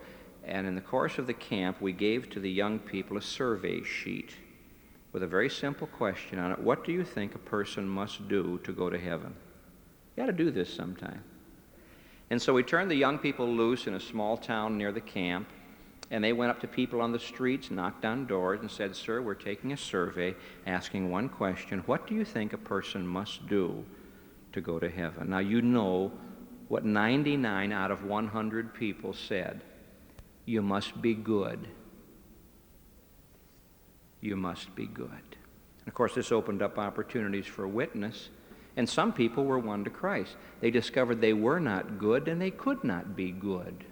and 0.46 0.66
in 0.66 0.74
the 0.74 0.80
course 0.80 1.18
of 1.18 1.26
the 1.26 1.34
camp, 1.34 1.80
we 1.80 1.92
gave 1.92 2.28
to 2.30 2.40
the 2.40 2.50
young 2.50 2.78
people 2.78 3.16
a 3.16 3.22
survey 3.22 3.82
sheet 3.82 4.36
with 5.12 5.22
a 5.22 5.26
very 5.26 5.48
simple 5.48 5.86
question 5.86 6.38
on 6.38 6.52
it 6.52 6.58
What 6.58 6.84
do 6.84 6.92
you 6.92 7.04
think 7.04 7.34
a 7.34 7.38
person 7.38 7.88
must 7.88 8.28
do 8.28 8.60
to 8.64 8.72
go 8.72 8.90
to 8.90 8.98
heaven? 8.98 9.34
You 10.16 10.22
got 10.22 10.26
to 10.26 10.32
do 10.32 10.50
this 10.50 10.72
sometime. 10.72 11.22
And 12.30 12.40
so 12.40 12.52
we 12.52 12.62
turned 12.62 12.90
the 12.90 12.96
young 12.96 13.18
people 13.18 13.48
loose 13.48 13.86
in 13.86 13.94
a 13.94 14.00
small 14.00 14.36
town 14.36 14.76
near 14.76 14.92
the 14.92 15.00
camp, 15.00 15.48
and 16.10 16.22
they 16.22 16.32
went 16.32 16.50
up 16.50 16.60
to 16.60 16.68
people 16.68 17.00
on 17.00 17.12
the 17.12 17.18
streets, 17.18 17.70
knocked 17.70 18.04
on 18.04 18.26
doors, 18.26 18.60
and 18.60 18.70
said, 18.70 18.94
Sir, 18.94 19.22
we're 19.22 19.34
taking 19.34 19.72
a 19.72 19.76
survey 19.76 20.34
asking 20.66 21.10
one 21.10 21.28
question 21.28 21.80
What 21.86 22.06
do 22.06 22.14
you 22.14 22.24
think 22.24 22.52
a 22.52 22.58
person 22.58 23.06
must 23.06 23.46
do 23.46 23.84
to 24.52 24.60
go 24.60 24.78
to 24.78 24.90
heaven? 24.90 25.30
Now, 25.30 25.38
you 25.38 25.62
know 25.62 26.12
what 26.68 26.84
99 26.84 27.72
out 27.72 27.90
of 27.90 28.04
100 28.04 28.74
people 28.74 29.12
said 29.12 29.60
you 30.46 30.62
must 30.62 31.00
be 31.00 31.14
good. 31.14 31.68
You 34.20 34.36
must 34.36 34.74
be 34.74 34.86
good. 34.86 35.08
And 35.08 35.88
of 35.88 35.94
course, 35.94 36.14
this 36.14 36.32
opened 36.32 36.62
up 36.62 36.78
opportunities 36.78 37.46
for 37.46 37.68
witness. 37.68 38.30
And 38.76 38.88
some 38.88 39.12
people 39.12 39.44
were 39.44 39.58
won 39.58 39.84
to 39.84 39.90
Christ. 39.90 40.36
They 40.60 40.70
discovered 40.70 41.20
they 41.20 41.32
were 41.32 41.60
not 41.60 41.98
good 41.98 42.26
and 42.26 42.40
they 42.40 42.50
could 42.50 42.82
not 42.82 43.14
be 43.14 43.30
good. 43.30 43.84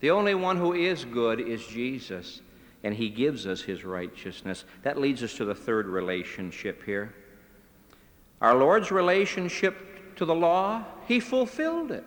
The 0.00 0.10
only 0.10 0.34
one 0.34 0.56
who 0.56 0.72
is 0.72 1.04
good 1.04 1.40
is 1.40 1.66
Jesus, 1.66 2.40
and 2.82 2.94
he 2.94 3.10
gives 3.10 3.46
us 3.46 3.60
his 3.60 3.84
righteousness. 3.84 4.64
That 4.82 4.98
leads 4.98 5.22
us 5.22 5.34
to 5.34 5.44
the 5.44 5.54
third 5.54 5.86
relationship 5.86 6.82
here. 6.84 7.14
Our 8.40 8.56
Lord's 8.56 8.90
relationship 8.90 10.16
to 10.16 10.24
the 10.24 10.34
law, 10.34 10.84
he 11.06 11.20
fulfilled 11.20 11.92
it. 11.92 12.04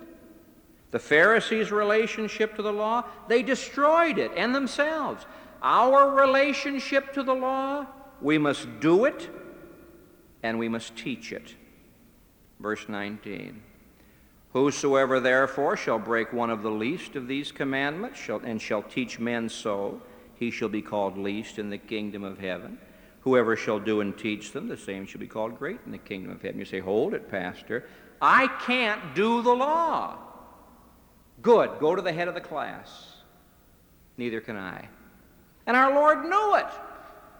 The 0.93 0.99
Pharisees' 0.99 1.71
relationship 1.71 2.55
to 2.55 2.61
the 2.61 2.71
law, 2.71 3.05
they 3.27 3.41
destroyed 3.41 4.19
it 4.19 4.31
and 4.37 4.53
themselves. 4.53 5.25
Our 5.63 6.11
relationship 6.11 7.13
to 7.13 7.23
the 7.23 7.33
law, 7.33 7.87
we 8.21 8.37
must 8.37 8.79
do 8.79 9.05
it 9.05 9.27
and 10.43 10.59
we 10.59 10.69
must 10.69 10.95
teach 10.95 11.33
it. 11.33 11.55
Verse 12.59 12.87
19. 12.87 13.63
Whosoever 14.51 15.19
therefore 15.19 15.75
shall 15.75 15.97
break 15.97 16.31
one 16.31 16.51
of 16.51 16.61
the 16.61 16.69
least 16.69 17.15
of 17.15 17.27
these 17.27 17.51
commandments 17.51 18.19
shall, 18.19 18.41
and 18.41 18.61
shall 18.61 18.83
teach 18.83 19.17
men 19.17 19.49
so, 19.49 19.99
he 20.35 20.51
shall 20.51 20.69
be 20.69 20.83
called 20.83 21.17
least 21.17 21.57
in 21.57 21.71
the 21.71 21.79
kingdom 21.79 22.23
of 22.23 22.37
heaven. 22.37 22.77
Whoever 23.21 23.55
shall 23.55 23.79
do 23.79 24.01
and 24.01 24.15
teach 24.15 24.51
them, 24.51 24.67
the 24.67 24.77
same 24.77 25.07
shall 25.07 25.21
be 25.21 25.25
called 25.25 25.57
great 25.57 25.79
in 25.87 25.91
the 25.91 25.97
kingdom 25.97 26.31
of 26.31 26.43
heaven. 26.43 26.59
You 26.59 26.65
say, 26.65 26.81
Hold 26.81 27.15
it, 27.15 27.31
Pastor. 27.31 27.85
I 28.21 28.45
can't 28.67 29.15
do 29.15 29.41
the 29.41 29.55
law. 29.55 30.32
Good, 31.43 31.71
go 31.79 31.93
to 31.93 32.01
the 32.01 32.13
head 32.13 32.27
of 32.27 32.33
the 32.33 32.41
class. 32.41 33.17
Neither 34.17 34.41
can 34.41 34.55
I. 34.55 34.87
And 35.67 35.77
our 35.77 35.93
Lord 35.93 36.23
knew 36.23 36.55
it. 36.55 36.65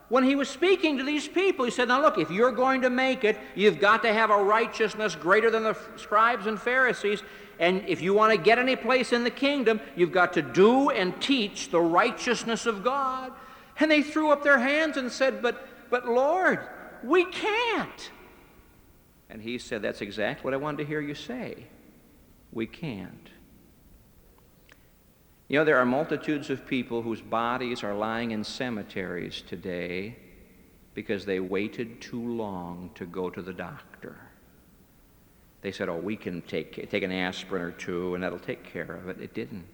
When 0.10 0.26
he 0.26 0.36
was 0.36 0.50
speaking 0.50 0.98
to 0.98 1.04
these 1.04 1.28
people, 1.28 1.66
he 1.66 1.72
said, 1.72 1.88
Now 1.88 2.02
look, 2.02 2.18
if 2.18 2.30
you're 2.30 2.52
going 2.52 2.82
to 2.82 2.90
make 2.90 3.24
it, 3.24 3.40
you've 3.56 3.80
got 3.80 4.04
to 4.04 4.14
have 4.14 4.30
a 4.30 4.44
righteousness 4.44 5.16
greater 5.16 5.50
than 5.50 5.64
the 5.64 5.78
scribes 5.96 6.46
and 6.46 6.60
Pharisees. 6.60 7.24
And 7.60 7.84
if 7.88 8.02
you 8.02 8.14
want 8.14 8.32
to 8.32 8.38
get 8.38 8.60
any 8.60 8.76
place 8.76 9.14
in 9.14 9.24
the 9.24 9.32
kingdom, 9.32 9.80
you've 9.96 10.12
got 10.12 10.34
to 10.34 10.42
do 10.42 10.90
and 10.90 11.20
teach 11.22 11.72
the 11.72 11.80
righteousness 11.80 12.66
of 12.66 12.84
God. 12.84 13.32
And 13.80 13.90
they 13.90 14.04
threw 14.04 14.32
up 14.32 14.44
their 14.44 14.60
hands 14.60 14.98
and 14.98 15.12
said, 15.12 15.42
But, 15.42 15.68
but 15.90 16.08
Lord, 16.08 16.60
we 17.04 17.26
can't. 17.26 18.12
And 19.30 19.42
he 19.42 19.58
said, 19.58 19.82
That's 19.82 20.02
exactly 20.02 20.44
what 20.44 20.54
I 20.54 20.58
wanted 20.58 20.80
to 20.80 20.86
hear 20.86 21.02
you 21.02 21.16
say. 21.16 21.66
We 22.52 22.68
can't. 22.68 23.30
You 25.48 25.60
know, 25.60 25.66
there 25.66 25.78
are 25.78 25.86
multitudes 25.86 26.50
of 26.50 26.66
people 26.66 27.02
whose 27.02 27.22
bodies 27.22 27.84
are 27.84 27.94
lying 27.94 28.32
in 28.32 28.44
cemeteries 28.44 29.42
today 29.42 30.16
because 30.94 31.26
they 31.26 31.40
waited 31.40 32.02
too 32.02 32.22
long 32.36 32.92
to 32.96 33.06
go 33.06 33.30
to 33.30 33.42
the 33.42 33.54
doctor. 33.54 34.16
They 35.62 35.72
said, 35.72 35.90
oh, 35.90 35.98
we 35.98 36.16
can 36.16 36.42
take, 36.42 36.90
take 36.90 37.04
an 37.04 37.12
aspirin 37.12 37.62
or 37.62 37.72
two 37.72 38.16
and 38.16 38.24
that'll 38.24 38.40
take 38.40 38.64
care 38.64 38.96
of 38.96 39.10
it. 39.10 39.20
It 39.22 39.34
didn't. 39.34 39.66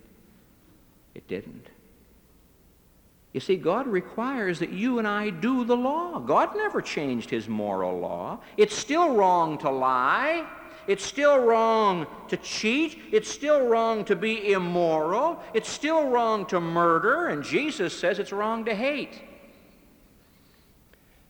It 1.15 1.27
didn't. 1.27 1.67
You 3.33 3.39
see, 3.39 3.57
God 3.57 3.87
requires 3.87 4.59
that 4.59 4.71
you 4.71 4.97
and 4.97 5.07
I 5.07 5.29
do 5.29 5.63
the 5.63 5.77
law. 5.77 6.19
God 6.19 6.55
never 6.55 6.81
changed 6.81 7.29
his 7.29 7.47
moral 7.47 7.99
law. 7.99 8.39
It's 8.57 8.75
still 8.75 9.15
wrong 9.15 9.57
to 9.59 9.69
lie. 9.69 10.47
It's 10.89 11.05
still 11.05 11.37
wrong 11.37 12.07
to 12.29 12.37
cheat. 12.37 12.97
It's 13.11 13.29
still 13.29 13.67
wrong 13.67 14.03
to 14.05 14.15
be 14.15 14.53
immoral. 14.53 15.39
It's 15.53 15.69
still 15.69 16.09
wrong 16.09 16.47
to 16.47 16.59
murder. 16.59 17.27
And 17.27 17.43
Jesus 17.43 17.95
says 17.95 18.17
it's 18.17 18.31
wrong 18.31 18.65
to 18.65 18.73
hate. 18.73 19.21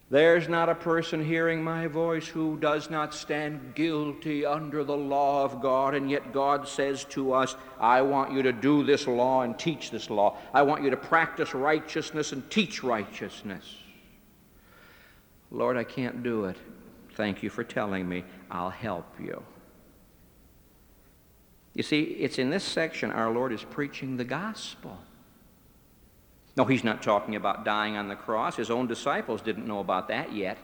There's 0.09 0.47
not 0.47 0.69
a 0.69 0.75
person 0.75 1.23
hearing 1.23 1.61
my 1.61 1.87
voice 1.87 2.25
who 2.25 2.55
does 2.55 2.89
not 2.89 3.13
stand 3.13 3.75
guilty 3.75 4.45
under 4.45 4.85
the 4.85 4.95
law 4.95 5.43
of 5.43 5.61
God, 5.61 5.93
and 5.93 6.09
yet 6.09 6.31
God 6.31 6.65
says 6.65 7.03
to 7.09 7.33
us, 7.33 7.57
I 7.81 8.01
want 8.01 8.31
you 8.31 8.41
to 8.43 8.53
do 8.53 8.85
this 8.85 9.07
law 9.07 9.41
and 9.41 9.59
teach 9.59 9.91
this 9.91 10.09
law. 10.09 10.37
I 10.53 10.61
want 10.61 10.83
you 10.83 10.89
to 10.89 10.97
practice 10.97 11.53
righteousness 11.53 12.31
and 12.31 12.49
teach 12.49 12.81
righteousness. 12.81 13.75
Lord, 15.51 15.75
I 15.75 15.83
can't 15.83 16.23
do 16.23 16.45
it. 16.45 16.55
Thank 17.19 17.43
you 17.43 17.49
for 17.49 17.65
telling 17.65 18.07
me. 18.07 18.23
I'll 18.49 18.69
help 18.69 19.05
you. 19.19 19.43
You 21.73 21.83
see, 21.83 22.01
it's 22.01 22.39
in 22.39 22.49
this 22.49 22.63
section 22.63 23.11
our 23.11 23.29
Lord 23.29 23.51
is 23.51 23.61
preaching 23.61 24.15
the 24.15 24.23
gospel. 24.23 24.97
No, 26.55 26.63
he's 26.63 26.85
not 26.85 27.03
talking 27.03 27.35
about 27.35 27.65
dying 27.65 27.97
on 27.97 28.07
the 28.07 28.15
cross. 28.15 28.55
His 28.55 28.71
own 28.71 28.87
disciples 28.87 29.41
didn't 29.41 29.67
know 29.67 29.81
about 29.81 30.07
that 30.07 30.31
yet. 30.31 30.59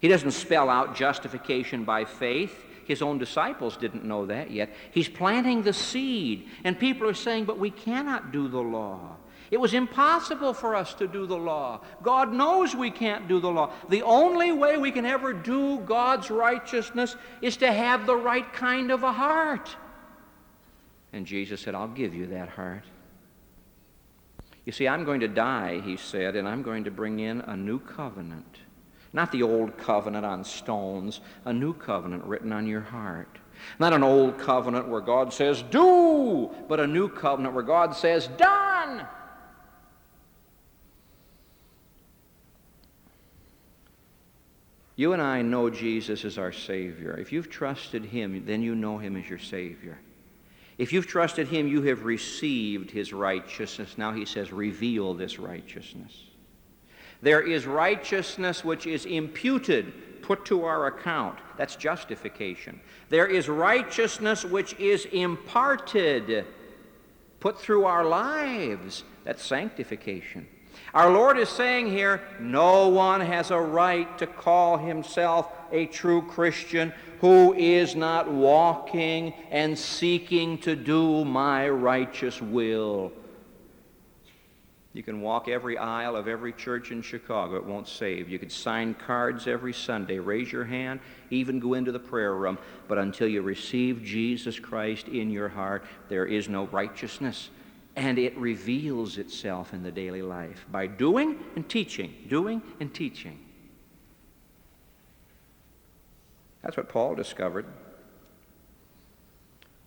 He 0.00 0.08
doesn't 0.08 0.30
spell 0.30 0.70
out 0.70 0.96
justification 0.96 1.84
by 1.84 2.06
faith. 2.06 2.64
His 2.86 3.02
own 3.02 3.18
disciples 3.18 3.76
didn't 3.76 4.02
know 4.02 4.24
that 4.24 4.50
yet. 4.50 4.70
He's 4.92 5.10
planting 5.10 5.60
the 5.60 5.74
seed, 5.74 6.48
and 6.64 6.80
people 6.80 7.06
are 7.06 7.12
saying, 7.12 7.44
But 7.44 7.58
we 7.58 7.70
cannot 7.70 8.32
do 8.32 8.48
the 8.48 8.62
law. 8.62 9.16
It 9.50 9.58
was 9.60 9.74
impossible 9.74 10.54
for 10.54 10.76
us 10.76 10.94
to 10.94 11.08
do 11.08 11.26
the 11.26 11.36
law. 11.36 11.80
God 12.02 12.32
knows 12.32 12.76
we 12.76 12.90
can't 12.90 13.26
do 13.26 13.40
the 13.40 13.50
law. 13.50 13.72
The 13.88 14.02
only 14.02 14.52
way 14.52 14.78
we 14.78 14.92
can 14.92 15.04
ever 15.04 15.32
do 15.32 15.78
God's 15.80 16.30
righteousness 16.30 17.16
is 17.42 17.56
to 17.56 17.72
have 17.72 18.06
the 18.06 18.16
right 18.16 18.52
kind 18.52 18.92
of 18.92 19.02
a 19.02 19.12
heart. 19.12 19.76
And 21.12 21.26
Jesus 21.26 21.60
said, 21.60 21.74
I'll 21.74 21.88
give 21.88 22.14
you 22.14 22.26
that 22.28 22.50
heart. 22.50 22.84
You 24.64 24.72
see, 24.72 24.86
I'm 24.86 25.04
going 25.04 25.20
to 25.20 25.28
die, 25.28 25.80
he 25.80 25.96
said, 25.96 26.36
and 26.36 26.46
I'm 26.46 26.62
going 26.62 26.84
to 26.84 26.90
bring 26.92 27.18
in 27.18 27.40
a 27.40 27.56
new 27.56 27.80
covenant. 27.80 28.58
Not 29.12 29.32
the 29.32 29.42
old 29.42 29.76
covenant 29.76 30.24
on 30.24 30.44
stones, 30.44 31.20
a 31.44 31.52
new 31.52 31.74
covenant 31.74 32.22
written 32.24 32.52
on 32.52 32.68
your 32.68 32.82
heart. 32.82 33.38
Not 33.80 33.92
an 33.92 34.04
old 34.04 34.38
covenant 34.38 34.86
where 34.86 35.00
God 35.00 35.32
says, 35.32 35.64
do, 35.70 36.50
but 36.68 36.78
a 36.78 36.86
new 36.86 37.08
covenant 37.08 37.52
where 37.52 37.64
God 37.64 37.96
says, 37.96 38.28
done. 38.36 39.08
You 45.00 45.14
and 45.14 45.22
I 45.22 45.40
know 45.40 45.70
Jesus 45.70 46.26
as 46.26 46.36
our 46.36 46.52
Savior. 46.52 47.16
If 47.18 47.32
you've 47.32 47.48
trusted 47.48 48.04
Him, 48.04 48.44
then 48.44 48.60
you 48.60 48.74
know 48.74 48.98
Him 48.98 49.16
as 49.16 49.30
your 49.30 49.38
Savior. 49.38 49.98
If 50.76 50.92
you've 50.92 51.06
trusted 51.06 51.48
Him, 51.48 51.66
you 51.66 51.80
have 51.84 52.04
received 52.04 52.90
His 52.90 53.10
righteousness. 53.10 53.96
Now 53.96 54.12
He 54.12 54.26
says, 54.26 54.52
reveal 54.52 55.14
this 55.14 55.38
righteousness. 55.38 56.24
There 57.22 57.40
is 57.40 57.64
righteousness 57.64 58.62
which 58.62 58.86
is 58.86 59.06
imputed, 59.06 60.20
put 60.20 60.44
to 60.44 60.66
our 60.66 60.88
account. 60.88 61.38
That's 61.56 61.76
justification. 61.76 62.78
There 63.08 63.26
is 63.26 63.48
righteousness 63.48 64.44
which 64.44 64.74
is 64.74 65.06
imparted, 65.06 66.44
put 67.40 67.58
through 67.58 67.86
our 67.86 68.04
lives. 68.04 69.04
That's 69.24 69.42
sanctification. 69.42 70.46
Our 70.92 71.10
Lord 71.10 71.38
is 71.38 71.48
saying 71.48 71.88
here 71.88 72.20
no 72.40 72.88
one 72.88 73.20
has 73.20 73.52
a 73.52 73.60
right 73.60 74.18
to 74.18 74.26
call 74.26 74.76
himself 74.76 75.52
a 75.70 75.86
true 75.86 76.22
Christian 76.22 76.92
who 77.20 77.54
is 77.54 77.94
not 77.94 78.30
walking 78.30 79.32
and 79.50 79.78
seeking 79.78 80.58
to 80.58 80.74
do 80.74 81.24
my 81.24 81.68
righteous 81.68 82.42
will. 82.42 83.12
You 84.92 85.04
can 85.04 85.20
walk 85.20 85.46
every 85.46 85.78
aisle 85.78 86.16
of 86.16 86.26
every 86.26 86.52
church 86.52 86.90
in 86.90 87.02
Chicago, 87.02 87.54
it 87.54 87.64
won't 87.64 87.86
save. 87.86 88.28
You 88.28 88.40
could 88.40 88.50
sign 88.50 88.94
cards 88.94 89.46
every 89.46 89.72
Sunday, 89.72 90.18
raise 90.18 90.50
your 90.50 90.64
hand, 90.64 90.98
even 91.30 91.60
go 91.60 91.74
into 91.74 91.92
the 91.92 92.00
prayer 92.00 92.34
room, 92.34 92.58
but 92.88 92.98
until 92.98 93.28
you 93.28 93.42
receive 93.42 94.02
Jesus 94.02 94.58
Christ 94.58 95.06
in 95.06 95.30
your 95.30 95.48
heart, 95.48 95.84
there 96.08 96.26
is 96.26 96.48
no 96.48 96.66
righteousness 96.66 97.50
and 97.96 98.18
it 98.18 98.36
reveals 98.36 99.18
itself 99.18 99.74
in 99.74 99.82
the 99.82 99.90
daily 99.90 100.22
life 100.22 100.64
by 100.70 100.86
doing 100.86 101.38
and 101.56 101.68
teaching, 101.68 102.14
doing 102.28 102.62
and 102.78 102.94
teaching. 102.94 103.38
That's 106.62 106.76
what 106.76 106.88
Paul 106.88 107.14
discovered. 107.14 107.66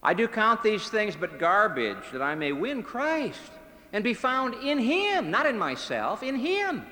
I 0.02 0.14
do 0.14 0.28
count 0.28 0.64
these 0.64 0.90
things 0.90 1.16
but 1.16 1.40
garbage 1.40 2.12
that 2.12 2.22
I 2.22 2.36
may 2.36 2.52
win 2.52 2.84
Christ 2.84 3.52
and 3.94 4.04
be 4.04 4.14
found 4.14 4.56
in 4.56 4.80
Him, 4.80 5.32
not 5.32 5.46
in 5.46 5.58
myself, 5.58 6.24
in 6.24 6.36
Him. 6.36 6.86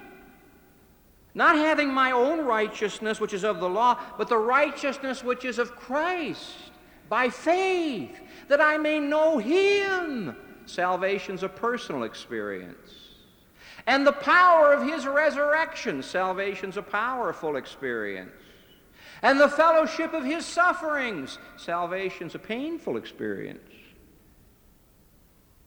Not 1.33 1.55
having 1.55 1.93
my 1.93 2.11
own 2.11 2.45
righteousness, 2.45 3.19
which 3.19 3.33
is 3.33 3.43
of 3.43 3.59
the 3.59 3.69
law, 3.69 3.99
but 4.17 4.27
the 4.27 4.37
righteousness 4.37 5.23
which 5.23 5.45
is 5.45 5.59
of 5.59 5.75
Christ 5.75 6.71
by 7.09 7.29
faith, 7.29 8.17
that 8.47 8.61
I 8.61 8.77
may 8.77 8.99
know 8.99 9.37
Him 9.37 10.35
Salvation's 10.65 11.43
a 11.43 11.49
personal 11.49 12.03
experience. 12.03 13.11
And 13.87 14.05
the 14.05 14.11
power 14.11 14.73
of 14.73 14.87
his 14.87 15.07
resurrection, 15.07 16.03
salvation's 16.03 16.77
a 16.77 16.81
powerful 16.81 17.55
experience. 17.55 18.31
And 19.21 19.39
the 19.39 19.49
fellowship 19.49 20.13
of 20.13 20.23
his 20.23 20.45
sufferings, 20.45 21.37
salvation's 21.57 22.35
a 22.35 22.39
painful 22.39 22.97
experience. 22.97 23.59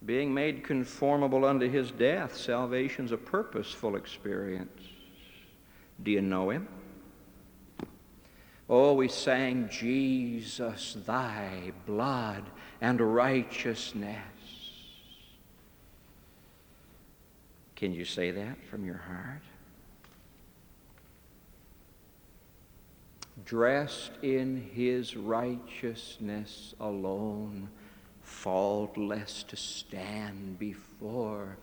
Being 0.05 0.35
made 0.35 0.65
conformable 0.65 1.45
unto 1.45 1.69
his 1.69 1.91
death, 1.91 2.37
salvation's 2.37 3.13
a 3.13 3.17
purposeful 3.17 3.97
experience. 3.97 4.83
Do 6.03 6.11
you 6.11 6.21
know 6.21 6.51
him? 6.51 6.69
Oh, 8.69 8.95
we 8.95 9.09
sang, 9.09 9.69
Jesus, 9.71 10.97
thy 11.07 11.73
blood 11.87 12.45
and 12.81 13.01
righteousness 13.01 14.19
Can 17.77 17.93
you 17.93 18.05
say 18.05 18.31
that 18.31 18.63
from 18.71 18.85
your 18.85 18.99
heart? 18.99 19.43
Dressed 23.45 24.13
in 24.23 24.71
his 24.73 25.17
righteousness 25.17 26.75
alone, 26.79 27.69
faultless 28.23 29.43
to 29.45 29.57
stand 29.57 30.59
before 30.59 31.57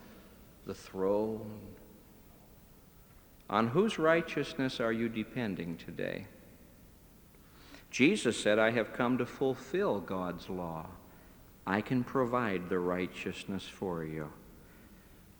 the 0.65 0.73
throne. 0.73 1.59
On 3.49 3.67
whose 3.67 3.97
righteousness 3.97 4.79
are 4.79 4.91
you 4.93 5.09
depending 5.09 5.77
today? 5.77 6.27
Jesus 7.89 8.37
said, 8.41 8.59
I 8.59 8.71
have 8.71 8.93
come 8.93 9.17
to 9.17 9.25
fulfill 9.25 9.99
God's 9.99 10.49
law. 10.49 10.87
I 11.67 11.81
can 11.81 12.03
provide 12.03 12.69
the 12.69 12.79
righteousness 12.79 13.63
for 13.63 14.03
you. 14.03 14.31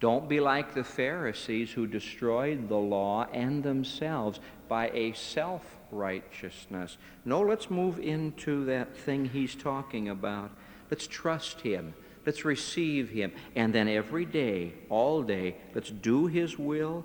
Don't 0.02 0.28
be 0.28 0.42
like 0.42 0.74
the 0.74 0.84
Pharisees 0.84 1.72
who 1.72 1.88
destroyed 1.88 2.68
the 2.68 2.76
law 2.76 3.28
and 3.32 3.64
themselves 3.64 4.42
by 4.68 4.90
a 4.90 5.14
self 5.14 5.78
righteousness. 5.92 6.98
No, 7.24 7.40
let's 7.40 7.70
move 7.70 8.00
into 8.00 8.66
that 8.66 8.98
thing 8.98 9.26
he's 9.26 9.56
talking 9.56 10.10
about. 10.10 10.52
Let's 10.90 11.08
trust 11.08 11.62
him. 11.62 11.94
Let's 12.26 12.46
receive 12.46 13.10
Him. 13.10 13.32
And 13.56 13.74
then 13.74 13.88
every 13.88 14.26
day, 14.26 14.74
all 14.90 15.24
day, 15.24 15.56
let's 15.74 15.90
do 15.90 16.28
His 16.28 16.58
will, 16.58 17.04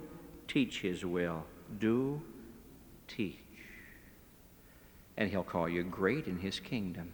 teach 0.48 0.80
His 0.80 1.04
will. 1.04 1.44
Do, 1.78 2.20
teach. 3.08 3.38
And 5.16 5.30
He'll 5.30 5.42
call 5.42 5.68
you 5.68 5.82
great 5.84 6.26
in 6.26 6.38
His 6.38 6.60
kingdom. 6.60 7.12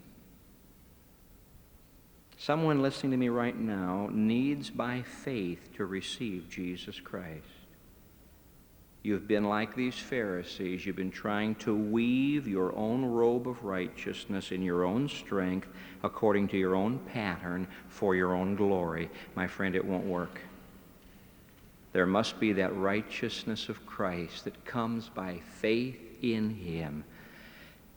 Someone 2.45 2.83
listening 2.83 3.13
to 3.13 3.17
me 3.17 3.29
right 3.29 3.57
now 3.57 4.09
needs 4.11 4.69
by 4.69 5.03
faith 5.03 5.69
to 5.77 5.87
receive 5.87 6.51
Jesus 6.51 6.99
Christ. 6.99 7.47
You've 9.05 9.29
been 9.29 9.45
like 9.45 9.77
these 9.77 9.95
Pharisees. 9.95 10.85
You've 10.85 10.97
been 10.97 11.13
trying 11.13 11.55
to 11.57 11.73
weave 11.73 12.49
your 12.49 12.75
own 12.75 13.05
robe 13.05 13.47
of 13.47 13.63
righteousness 13.63 14.51
in 14.51 14.61
your 14.61 14.85
own 14.85 15.09
strength, 15.09 15.69
according 16.03 16.49
to 16.49 16.57
your 16.57 16.75
own 16.75 16.99
pattern, 17.13 17.69
for 17.89 18.17
your 18.17 18.35
own 18.35 18.57
glory. 18.57 19.09
My 19.37 19.47
friend, 19.47 19.77
it 19.77 19.85
won't 19.85 20.07
work. 20.07 20.41
There 21.93 22.07
must 22.07 22.41
be 22.41 22.53
that 22.55 22.75
righteousness 22.75 23.69
of 23.69 23.87
Christ 23.87 24.47
that 24.47 24.65
comes 24.65 25.09
by 25.09 25.39
faith 25.61 26.01
in 26.23 26.51
Him. 26.51 27.05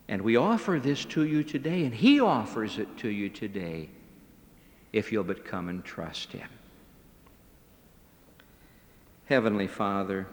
And 0.07 0.21
we 0.21 0.35
offer 0.35 0.79
this 0.79 1.03
to 1.05 1.25
you 1.25 1.43
today, 1.43 1.83
and 1.83 1.95
He 1.95 2.19
offers 2.19 2.77
it 2.77 2.95
to 2.99 3.09
you 3.09 3.29
today 3.29 3.89
if 4.95 5.11
you'll 5.11 5.23
but 5.23 5.45
come 5.45 5.69
and 5.69 5.83
trust 5.85 6.31
Him. 6.31 6.49
Heavenly 9.25 9.67
Father, 9.67 10.25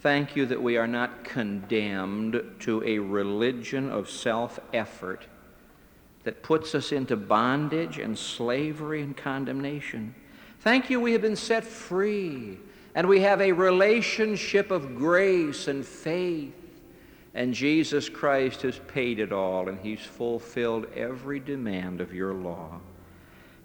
Thank 0.00 0.36
you 0.36 0.46
that 0.46 0.62
we 0.62 0.76
are 0.76 0.86
not 0.86 1.24
condemned 1.24 2.40
to 2.60 2.84
a 2.84 3.00
religion 3.00 3.90
of 3.90 4.08
self 4.08 4.60
effort 4.72 5.26
that 6.22 6.42
puts 6.42 6.74
us 6.74 6.92
into 6.92 7.16
bondage 7.16 7.98
and 7.98 8.16
slavery 8.16 9.02
and 9.02 9.16
condemnation. 9.16 10.14
Thank 10.60 10.88
you, 10.88 11.00
we 11.00 11.12
have 11.12 11.22
been 11.22 11.36
set 11.36 11.64
free 11.64 12.58
and 12.94 13.08
we 13.08 13.20
have 13.20 13.40
a 13.40 13.52
relationship 13.52 14.70
of 14.70 14.96
grace 14.96 15.66
and 15.66 15.84
faith. 15.84 16.54
And 17.34 17.52
Jesus 17.54 18.08
Christ 18.08 18.62
has 18.62 18.78
paid 18.86 19.18
it 19.18 19.32
all 19.32 19.68
and 19.68 19.80
He's 19.80 20.00
fulfilled 20.00 20.86
every 20.94 21.40
demand 21.40 22.00
of 22.00 22.14
your 22.14 22.34
law. 22.34 22.80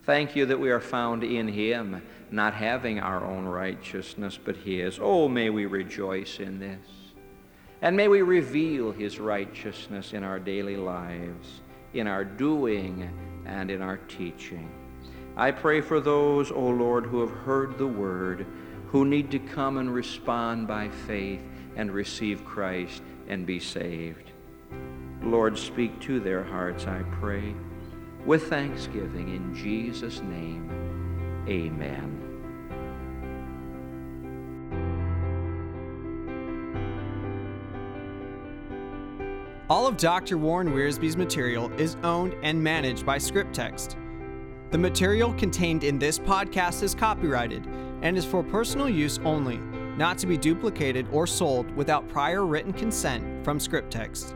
Thank 0.06 0.36
you 0.36 0.46
that 0.48 0.60
we 0.60 0.70
are 0.70 0.82
found 0.82 1.24
in 1.24 1.48
Him, 1.48 2.02
not 2.30 2.54
having 2.54 3.00
our 3.00 3.24
own 3.24 3.46
righteousness, 3.46 4.38
but 4.44 4.58
His. 4.58 5.00
Oh, 5.02 5.30
may 5.30 5.50
we 5.50 5.66
rejoice 5.66 6.40
in 6.40 6.60
this. 6.60 6.86
And 7.82 7.96
may 7.96 8.10
we 8.10 8.22
reveal 8.22 8.92
His 8.92 9.18
righteousness 9.18 10.12
in 10.12 10.26
our 10.26 10.40
daily 10.40 10.76
lives, 10.76 11.62
in 11.94 12.08
our 12.08 12.26
doing, 12.26 13.10
and 13.46 13.72
in 13.72 13.82
our 13.82 13.98
teaching. 13.98 14.70
I 15.38 15.52
pray 15.52 15.80
for 15.80 16.02
those, 16.02 16.52
O 16.52 16.56
oh 16.56 16.70
Lord, 16.70 17.06
who 17.06 17.22
have 17.22 17.32
heard 17.32 17.78
the 17.78 17.88
word, 17.88 18.46
who 18.88 19.06
need 19.06 19.32
to 19.32 19.40
come 19.40 19.78
and 19.78 19.94
respond 19.94 20.68
by 20.68 20.90
faith 21.08 21.42
and 21.78 21.92
receive 21.92 22.44
Christ 22.44 23.02
and 23.30 23.46
be 23.46 23.60
saved. 23.60 24.32
Lord, 25.22 25.58
speak 25.58 26.00
to 26.02 26.20
their 26.20 26.44
hearts, 26.44 26.88
I 26.88 27.04
pray 27.20 27.56
with 28.26 28.50
thanksgiving 28.50 29.36
in 29.36 29.54
Jesus' 29.54 30.22
name. 30.22 30.70
Amen. 31.48 32.24
All 39.70 39.88
of 39.88 39.98
Dr. 39.98 40.38
Warren 40.38 40.74
Wiersbe's 40.74 41.18
material 41.18 41.72
is 41.80 41.98
owned 42.04 42.36
and 42.44 42.62
managed 42.62 43.06
by 43.06 43.18
Scripttext. 43.18 43.96
The 44.72 44.78
material 44.78 45.34
contained 45.34 45.84
in 45.84 45.98
this 45.98 46.20
podcast 46.20 46.84
is 46.84 46.94
copyrighted 46.94 47.66
and 48.02 48.18
is 48.18 48.26
for 48.26 48.44
personal 48.44 48.90
use 48.90 49.20
only, 49.24 49.58
not 49.98 50.18
to 50.20 50.28
be 50.28 50.38
duplicated 50.38 51.08
or 51.12 51.26
sold 51.26 51.72
without 51.76 52.08
prior 52.10 52.46
written 52.46 52.74
consent 52.74 53.44
from 53.44 53.58
Scripttext. 53.58 54.36